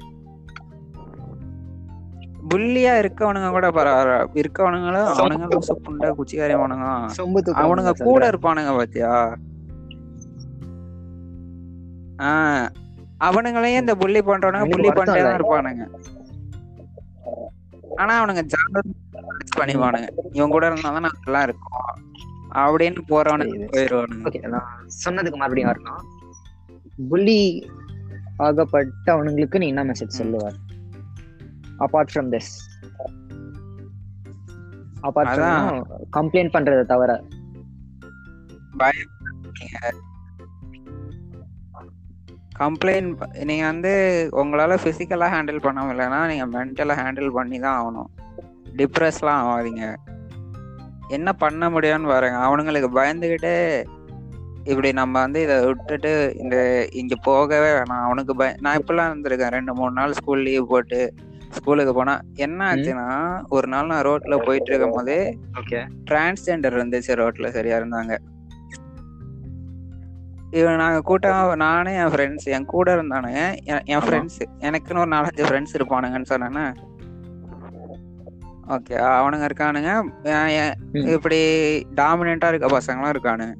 [2.49, 8.03] புள்ளியா இருக்கவனுங்க கூட பரவாயில்ல இருக்கவனுங்களும் அவனுங்க லூசு புண்டை குச்சிக்காரி அவனுங்க.
[8.03, 9.37] கூட இருப்பானுங்க பாத்தியா?
[12.19, 12.69] ஆஹ்
[13.21, 15.41] அவனுங்களையும் இந்த புள்ளி பண்றவனுங்க புள்ளி பண்ணிட்டே தான்.
[15.41, 15.89] இருப்பானுங்க.
[17.97, 18.81] ஆனா அவனுங்க ஜாலியா
[19.57, 20.09] பண்ணிப்பானுங்க.
[20.33, 22.05] இவன் கூட இருந்தா தான் நல்லா இருக்கும்.
[22.55, 23.69] அப்படின்னு போறவனுக்கு.
[23.73, 24.59] போயிருவானுங்க.
[25.05, 26.01] சொன்னதுக்கு மறுபடியும் வரணும்.
[27.09, 27.71] புள்ளி
[28.37, 30.65] ஆகப்பட்ட அவனுங்களுக்கு நீ என்ன மெசேஜ் சொல்லுவார்
[31.85, 32.53] apart from this
[35.07, 35.33] apart.
[35.33, 35.83] From
[36.17, 37.13] complaint பண்றதை தவிர.
[42.59, 43.93] கம்ப்ளைண்ட் நீங்க வந்து
[44.43, 48.11] உங்களால பிசிக்கலா ஹேண்டில் பண்ண முடியலன்னா நீங்க மென்டலா ஹேண்டில் பண்ணி தான் ஆகணும்.
[48.79, 49.85] டிப்ரெஸ்லாம் ஆகாதீங்க.
[51.17, 52.39] என்ன பண்ண முடியும்னு பாருங்க.
[52.47, 53.53] அவனுங்களுக்கு பயந்துகிட்டு
[54.71, 56.57] இப்படி நம்ம வந்து இதை விட்டுட்டு இந்த
[57.01, 58.05] இங்க போகவே வேணாம்.
[58.07, 59.55] அவனுக்கு பய நான் இப்பெல்லாம் இருந்திருக்கேன்.
[59.57, 61.01] ரெண்டு மூணு நாள் ஸ்கூல் லீவ் போட்டு
[61.57, 65.39] ஸ்கூலுக்கு போனா என்ன ஆச்சுன்னா ஒரு நாள் நான் ரோட்ல போயிட்டு இருக்கும் போது
[66.11, 68.17] டிரான்ஸ்ஜெண்டர் இருந்துச்சு ரோட்ல சரியா இருந்தாங்க.
[70.51, 73.99] இவன் நாங்க கூட்டம் நானே என் ஃப்ரெண்ட்ஸ் என் கூட இருந்தானுங்க என்-.
[74.01, 76.67] ஃப்ரெண்ட்ஸ் எனக்குன்னு ஒரு நாலஞ்சு ஃப்ரெண்ட்ஸ் இருப்பானுங்கன்னு சொன்னேன்னா.
[78.69, 79.91] ஓகே அவனுங்க இருக்கானுங்க.
[81.07, 81.41] இப்படி
[81.97, 83.55] டாமினண்டா இருக்க பசங்களும் இருக்கானுங்க.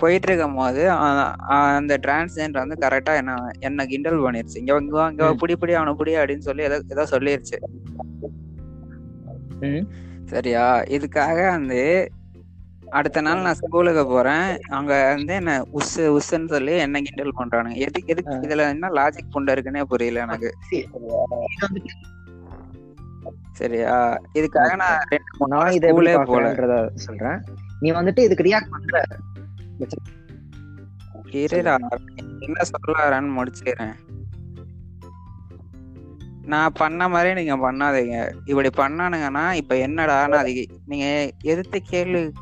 [0.00, 3.34] போயிட்டு இருக்கும் போது அந்த டிரான்ஸ்ஜெண்டர் வந்து கரெக்டா என்ன
[3.68, 4.58] என்ன கிண்டல் பண்ணிருச்சு.
[4.60, 5.26] இங்க இங்க இங்க.
[5.40, 7.58] புடி புடி அவனை புடி அப்படின்னு சொல்லி ஏதோ ஏதோ சொல்லிருச்சு.
[10.32, 10.64] சரியா?
[10.96, 11.82] இதுக்காக வந்து
[12.98, 14.46] அடுத்த நாள் நான் ஸ்கூலுக்கு போறேன்.
[14.78, 17.76] அங்க வந்து என்ன உஸ் உஸ்ன்னு சொல்லி என்ன கிண்டல் பண்றானுங்க.
[17.86, 18.34] எதுக்கு எதுக்கு.
[18.46, 20.50] இதுல என்ன லாஜிக் புண்டை இருக்குன்னே புரியல எனக்கு.
[23.60, 23.94] சரியா?
[24.34, 26.86] இதுக்காக நான் ரெண்டு மூணு நாள் இதை போல.
[27.06, 27.40] சொல்றேன்.
[27.80, 29.04] நீ வந்துட்டு இதுக்கு ரியாக்ட் பண்ற
[32.38, 33.94] என்ன சொல்ல வரேன்னு முடிச்சுக்கிறேன்
[36.42, 38.34] நான் பண்ண மாதிரி நீங்க பண்ணாதீங்க.
[38.44, 40.66] இப்படி பண்ணானுங்கன்னா இப்ப என்னடான்னு அது?
[40.86, 42.32] நீங்க எதிர்த்து கேளு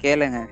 [0.00, 0.48] கேளுங்க.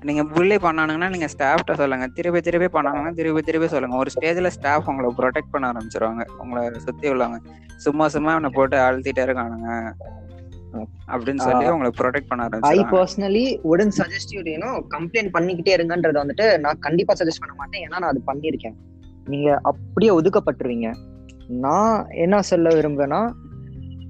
[0.00, 2.06] நீங்க புள்ளி பண்ணானுங்கன்னா நீங்க ஸ்டாஃப்ட்ட சொல்லுங்க.
[2.06, 3.96] திருப்பி திருப்பி பண்ணானுங்கன்னா திருப்பி திருப்பி சொல்லுங்க.
[3.96, 6.30] ஒரு ஸ்டேஜ்ல ஸ்டாஃப் உங்களை ப்ரொடெக்ட் பண்ண ஆரம்பிச்சிருவாங்க.
[6.30, 7.38] உங்களை சுத்தி உள்ளவங்க.
[7.76, 9.92] சும்மா சும்மா அவனை போட்டு அழுத்திட்டே இருக்கானுங்க.
[11.08, 11.72] அப்படின்னு சொல்லி ஆ.
[11.72, 16.78] உங்களை ப்ரொடெக்ட் பண்ண ஐ ஆரம்பிச்சிருவாங்க பர்சனலி உடன் சஜஸ்ட் யூ யூனோ கம்ப்ளைண்ட் பண்ணிக்கிட்டே இருங்கன்றத வந்துட்டு நான்
[16.78, 17.82] கண்டிப்பா சஜஸ்ட் பண்ண மாட்டேன்.
[17.82, 18.76] ஏன்னா நான் அது பண்ணியிருக்கேன்.
[19.28, 20.90] நீங்க அப்படியே ஒதுக்கப்பட்டுருவீங்க.
[21.48, 23.22] நான் என்ன சொல்ல விரும்புறேன்னா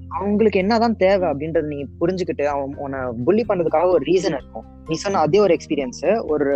[0.09, 4.65] அவங்களுக்கு என்னதான் தேவை அப்படின்றத நீ புரிஞ்சுக்கிட்டு அவன் உன்னை புள்ளி பண்றதுக்காக ஒரு ரீசன் இருக்கும்.
[4.87, 6.49] நீ சொன்ன அதே ஒரு எக்ஸ்பீரியன்ஸ் ஒரு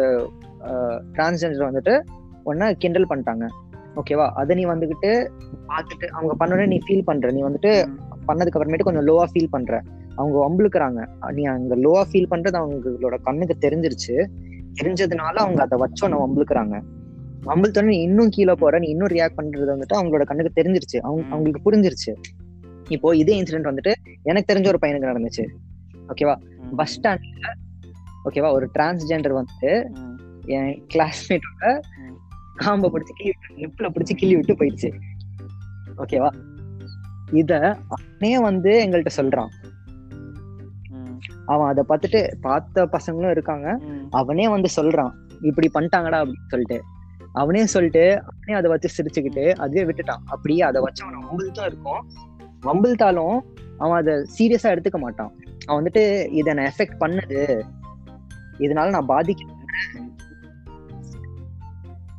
[1.14, 2.02] டிரான்ஸ்ஜெண்டர் வந்துட்டு
[2.44, 3.46] உன்னை கிண்டல் பண்ணிட்டாங்க.
[3.96, 5.12] ஓகேவா அதை நீ வந்துகிட்டு
[5.68, 7.32] பார்த்துட்டு அவங்க பண்ணோடனே நீ ஃபீல் பண்ற.
[7.32, 7.72] நீ வந்துட்டு
[8.28, 9.82] பண்ணதுக்கு அப்புறமேட்டு கொஞ்சம் லோவா ஃபீல் பண்ற
[10.16, 11.32] அவங்க வம்புழுக்கிறாங்க.
[11.32, 14.28] நீ அங்க லோவா ஃபீல் பண்றது அவங்களோட கண்ணுக்கு தெரிஞ்சிருச்சு.
[14.82, 16.82] தெரிஞ்சதுனால அவங்க அதை வச்சு உன்னை வம்புழுக்கிறாங்க.
[17.46, 20.98] வம்புழுத்தோடனே நீ இன்னும் கீழே போற நீ இன்னும் ரியாக்ட் பண்றது வந்துட்டு அவங்களோட கண்ணுக்கு தெரிஞ்சிருச்சு.
[21.02, 21.24] அவங்க.
[21.30, 22.16] அவங்களுக்கு புரிஞ்சிருச்சு.
[22.90, 25.48] இப்போ இதே இன்சிடென்ட் வந்துட்டு எனக்கு தெரிஞ்ச ஒரு பையனுக்கு நடந்துச்சு.
[26.08, 26.36] ஓகேவா.
[26.76, 27.54] பஸ் ஸ்டாண்ட்ல
[28.26, 29.90] ஓகேவா ஒரு டிரான்ஸ்ஜெண்டர் வந்துட்டு.
[30.46, 31.80] என் கிளாஸ்மேட்டோட.
[32.66, 34.92] காம்ப பிடிச்சி கிள்ளி விட்டு நிப்புல பிடிச்சி கிள்ளி விட்டு போயிடுச்சு.
[35.98, 36.30] ஓகேவா
[37.32, 39.50] இத அவனே வந்து எங்கள்கிட்ட சொல்றான்.
[41.46, 43.80] அவன் அதை பார்த்துட்டு பார்த்த பசங்களும் இருக்காங்க.
[44.10, 45.12] அவனே வந்து சொல்றான்.
[45.42, 46.82] இப்படி பண்ணிட்டாங்கடா அப்படின்னு சொல்லிட்டு.
[47.34, 50.24] அவனே சொல்லிட்டு அவனே அதை வச்சு சிரிச்சுக்கிட்டு அதுவே விட்டுட்டான்.
[50.26, 52.02] அப்படியே அதை வச்சு அவனை வம்பிழ்த்தான் இருக்கும்.
[52.66, 53.40] வம்பிழ்த்தாலும்
[53.78, 55.32] அவன் அதை சீரியஸா எடுத்துக்க மாட்டான்.
[55.66, 57.62] அவன் வந்துட்டு இதை நான் எஃபெக்ட் பண்ணுது
[58.60, 59.56] இதனால நான் பாதிக்க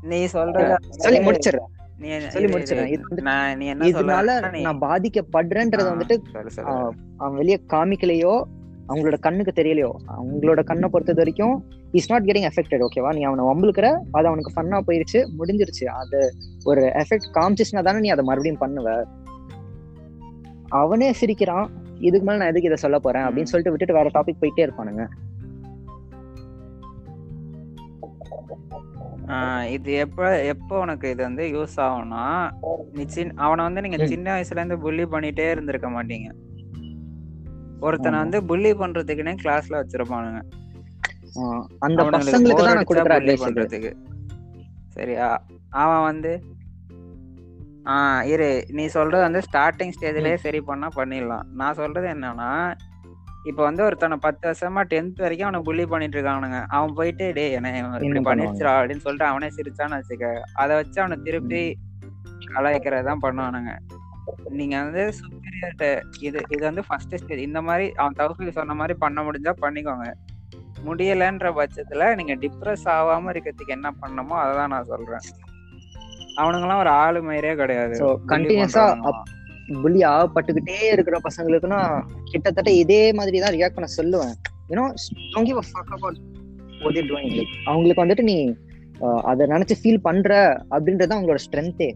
[0.02, 1.72] நீ சொல்றது சொல்லி முடிச்சிடுறேன்.
[2.34, 2.92] சொல்லி முடிச்சிடுறேன்.
[3.90, 4.36] இதனால
[4.66, 6.16] நான் பாதிக்கப்படுறேன்றத வந்துட்டு
[7.22, 8.34] அவன் வெளியே காமிக்கலையோ
[8.90, 11.56] அவங்களோட கண்ணுக்கு தெரியலையோ அவங்களோட கண்ணை பொறுத்தது வரைக்கும்
[11.98, 15.84] இஸ் நாட் கெட்டிங் எஃபெக்டட் ஓகேவா நீ அவனை வம்புலுக்கிற அது அவனுக்கு ஃபன்னா போயிருச்சு முடிஞ்சிருச்சு.
[16.00, 16.20] அது
[16.70, 18.88] ஒரு எஃபெக்ட் காமிச்சிச்சுனா தானே நீ அதை மறுபடியும் பண்ணுவ.
[20.80, 21.68] அவனே சிரிக்கிறான்
[22.08, 23.26] இதுக்கு மேல நான் எதுக்கு இதை சொல்ல போறேன்?
[23.26, 25.04] அப்படின்னு சொல்லிட்டு விட்டுட்டு வேற டாபிக் போயிட்டே இருப்பானுங்க.
[29.68, 32.22] இது எப்ப எப்போ உனக்கு இது வந்து யூஸ் ஆகும்னா
[32.92, 34.06] நீ சின் அவனை வந்து நீங்க.
[34.06, 36.28] சின்ன வயசுல இருந்து புள்ளி பண்ணிட்டே இருந்திருக்க மாட்டீங்க.
[37.80, 38.18] ஒருத்தனை.
[38.18, 40.40] வந்து புள்ளி பண்றதுக்குன்னே கிளாஸ்ல வச்சிருப்பானுங்க.
[41.36, 42.02] ஆஹ், அந்த
[43.14, 43.90] அட்வைஸ் பண்றதுக்கு.
[44.88, 45.28] சரியா?
[45.70, 46.32] அவன் வந்து
[47.86, 51.42] ஆ இரு நீ சொல்றது வந்து ஸ்டார்டிங் ஸ்டேஜ்லயே சரி பண்ணா பண்ணிடலாம்.
[51.52, 52.50] நான் சொல்றது என்னன்னா
[53.44, 57.98] இப்ப வந்து ஒருத்தனை பத்து வருஷமா டென்த் வரைக்கும் அவனை புள்ளி பண்ணிட்டு இருக்கானுங்க அவன் போயிட்டு டேய் என்ன
[58.02, 58.20] இப்படி
[58.66, 60.40] அப்படின்னு சொல்லிட்டு அவனே சிரிச்சான்னு வச்சுக்க.
[60.52, 61.78] அதை வச்சு அவனை திருப்பி
[62.54, 63.76] கலாய்க்கிறதான் பண்ணுவானுங்க.
[64.48, 69.22] நீங்க வந்து சுப்பீரியர்ட்ட இது இது வந்து ஃபர்ஸ்ட் ஸ்டேஜ் இந்த மாதிரி அவன் தகுதி சொன்ன மாதிரி பண்ண
[69.22, 70.12] முடிஞ்சா பண்ணிக்கோங்க.
[70.84, 75.20] முடியலன்ற பட்சத்துல நீங்க டிப்ரெஸ் ஆகாம இருக்கிறதுக்கு என்ன பண்ணணுமோ அதை தான் நான் சொல்றேன்.
[76.36, 77.94] அவனுங்கெல்லாம் ஒரு ஆளு மாதிரியே கிடையாது
[78.26, 79.22] பண்றவனுங்கலாம்.
[79.82, 81.94] புள்ளி ஆகப்பட்டுக்கிட்டே இருக்கிற பசங்களுக்கு நான்
[82.24, 84.34] கிட்டத்தட்ட இதே மாதிரி தான் ரியாக்ட் பண்ண சொல்லுவேன்.
[84.70, 86.16] About
[86.82, 87.28] what they're doing.
[87.38, 88.38] Like, அவங்களுக்கு வந்துட்டு நீ
[89.30, 90.32] அதை நினைச்சு ஃபீல் பண்ற
[90.74, 91.88] அப்படின்றது அவங்களோட ஸ்ட்ரென்த்தே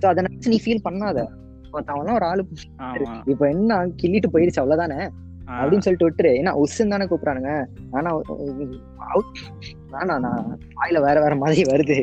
[0.00, 1.18] ஸோ அதை நினைச்சு நீ ஃபீல் பண்ணாத.
[1.92, 2.42] அவன்லாம் ஒரு ஆளு
[3.32, 5.00] இப்ப என்ன கிள்ளிட்டு போயிடுச்சு அவ்வளவுதானே.
[5.60, 6.30] அப்படின்னு சொல்லிட்டு விட்டுரு.
[6.40, 7.52] ஏன்னா உஸ்ன்னு தானே கூப்பிடுறானுங்க.
[7.96, 8.10] ஆனா
[9.12, 9.28] out.
[9.92, 11.98] வேணாம் நான் வாயில வேற வேற மாதிரி வருது.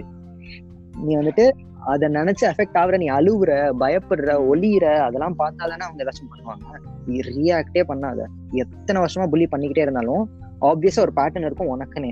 [1.06, 1.46] நீ வந்துட்டு
[1.92, 6.80] அதை நினைச்சு அஃபெக்ட் ஆகுற நீ அழுவுற பயப்படுற ஒளியிற அதெல்லாம் பார்த்தா தானே அவங்க ஏதாச்சும் பண்ணுவாங்க.
[7.08, 8.20] நீ ரியாக்டே பண்ணாத.
[8.62, 10.24] எத்தனை வருஷமா புள்ளி பண்ணிக்கிட்டே இருந்தாலும்
[10.70, 12.12] ஆப்வியஸா ஒரு பேட்டர்ன் இருக்கும் உனக்குனே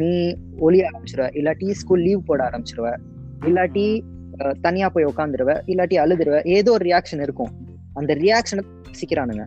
[0.00, 0.10] நீ
[0.66, 1.26] ஒளிய ஆரம்பிச்சிருவ.
[1.38, 2.88] இல்லாட்டி ஸ்கூல் லீவ் போட ஆரம்பிச்சிருவ.
[3.48, 3.86] இல்லாட்டி
[4.60, 6.38] தனியா போய் உட்காந்துருவ இல்லாட்டி அழுதுருவ.
[6.56, 7.52] ஏதோ ஒரு ரியாக்ஷன் இருக்கும்.
[8.00, 8.62] அந்த ரியாக்ஷனை
[9.00, 9.44] சிக்கிறானுங்க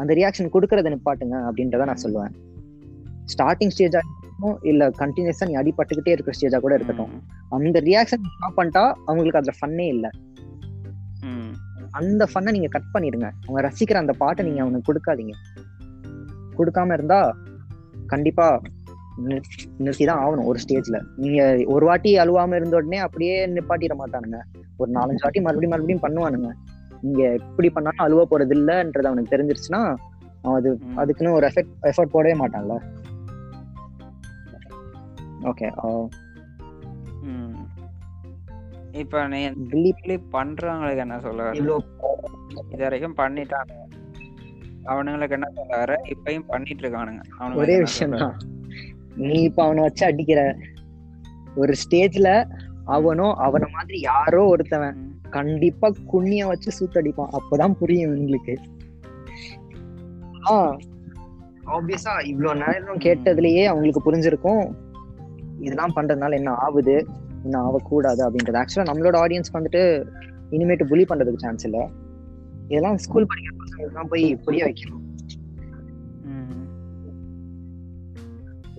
[0.00, 2.34] அந்த ரியாக்ஷன் கொடுக்கறத நிப்பாட்டுங்க அப்படின்றத நான் சொல்லுவேன்.
[3.32, 4.00] ஸ்டார்டிங் ஸ்டேஜா
[4.40, 7.12] இருக்கட்டும் இல்ல கண்டினியூஸா நீ அடிபட்டுக்கிட்டே இருக்கிற ஸ்டேஜா கூட இருக்கட்டும்.
[7.48, 10.06] அந்த ரியாக்ஷன் ஸ்டாப் பண்ணிட்டா அவங்களுக்கு அதுல ஃபன்னே இல்ல.
[11.90, 13.28] அந்த ஃபன்னை நீங்க கட் பண்ணிடுங்க.
[13.46, 15.34] அவங்க ரசிக்கிற அந்த பாட்டை நீங்க அவனுக்கு கொடுக்காதீங்க.
[16.58, 17.20] கொடுக்காம இருந்தா
[18.06, 18.46] கண்டிப்பா
[19.78, 24.38] நிறுத்தி தான் ஆகணும் ஒரு ஸ்டேஜ்ல நீங்க ஒரு வாட்டி அழுவாம இருந்த உடனே அப்படியே நிப்பாட்டிட மாட்டானுங்க.
[24.76, 26.50] ஒரு நாலஞ்சு வாட்டி மறுபடியும் மறுபடியும் பண்ணுவானுங்க.
[27.00, 29.82] நீங்க எப்படி பண்ணாலும் அழுவ போறது இல்லைன்றது அவனுக்கு தெரிஞ்சிருச்சுன்னா
[30.56, 30.70] அது.
[30.96, 32.76] அதுக்குன்னு ஒரு எஃபெக்ட் எஃபர்ட் போடவே மாட்டான்ல.
[35.40, 35.68] ஓகே
[37.22, 37.56] ம்.
[38.92, 41.50] இப்ப நீ இப்படி பண்றவங்களுக்கு என்ன சொல்ல?
[41.52, 43.72] இது வரைக்கும் பண்ணிட்டாங்க.
[44.84, 45.94] அவனுங்களுக்கு என்ன சொல்ல வர?
[46.14, 48.16] இப்பயும் பண்ணிட்டு இருக்கானுங்க அவனுங்களுக்கு ஒரே விஷயம்?
[48.16, 48.36] தான்
[49.14, 50.40] நீ இப்ப அவனை வச்சு அடிக்கிற
[51.54, 52.28] ஒரு ஸ்டேஜ்ல
[52.84, 54.98] அவனோ அவன மாதிரி யாரோ ஒருத்தவன்
[55.30, 57.32] கண்டிப்பா குண்ணிய வச்சு சூத்தடிப்பான்.
[57.38, 58.54] அப்பதான் புரியும் உங்களுக்கு
[61.74, 64.64] ஆப்வியஸா இவ்வளவு நேரம் கேட்டதுலயே அவங்களுக்கு புரிஞ்சிருக்கும்.
[65.60, 66.96] இதெல்லாம் பண்றதுனால என்ன ஆகுது?
[67.44, 68.60] என்ன ஆகக்கூடாது அப்படின்றது.
[68.62, 69.82] ஆக்சுவலா நம்மளோட ஆடியன்ஸ்க்கு வந்துட்டு
[70.56, 71.80] இனிமேட்டு புலி பண்றதுக்கு சான்ஸ் இல்ல.
[72.68, 75.04] இதெல்லாம் ஸ்கூல் படிக்கிற பசங்களுக்கு தான் போய் புரிய வைக்கணும்.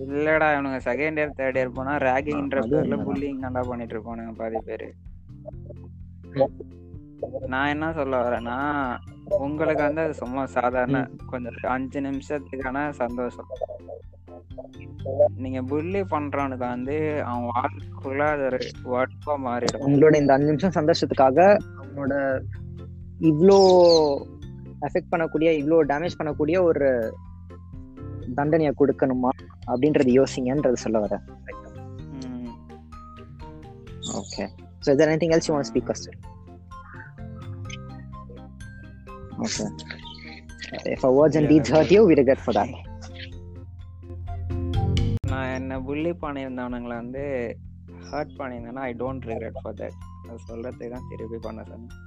[0.04, 2.96] இல்லடா இவனுங்க செகண்ட் இயர் தேர்ட் இயர் போனா ரேகிங்ன்ற பேர்ல.
[3.08, 4.88] புல்லிங் தான்டா பண்ணிட்டு இருப்பானுங்க பாதி பேரு.
[7.52, 8.56] நான் என்ன சொல்ல வரேன்னா
[9.44, 11.00] உங்களுக்கு வந்து அது சும்மா சாதாரண
[11.32, 13.50] கொஞ்சம் அஞ்சு நிமிஷத்துக்கான சந்தோஷம்.
[15.44, 16.96] நீங்க புல்லி பண்றவனுக்கு வந்து
[17.28, 18.58] அவன் வாழ்க்கைக்குள்ள அது ஒரு
[18.92, 19.84] வட்பா மாறிடும்.
[19.86, 21.38] உங்களோட இந்த அஞ்சு நிமிஷம் சந்தோஷத்துக்காக
[21.80, 22.14] அவனோட
[23.30, 23.58] இவ்வளோ
[24.88, 26.88] அஃபெக்ட் பண்ணக்கூடிய இவ்வளோ டேமேஜ் பண்ணக்கூடிய ஒரு
[28.38, 29.32] தண்டனையை கொடுக்கணுமா
[29.72, 31.24] அப்படின்றது யோசிங்கன்றது சொல்ல வரேன்.
[34.20, 34.44] Okay
[34.84, 36.10] so is anything else you want speak first
[39.46, 39.66] okay
[40.92, 42.70] if our words and deeds hurt you we regret for that.
[45.32, 47.24] நான் என்ன புள்ளி பண்ணியிருந்தவனுங்களை வந்து
[48.10, 51.98] hurt பண்ணியிருந்தேன்னா I don't regret for that அது சொல்கிறதுக்கு தான் திருப்பி பண்ண சொன்னேன்.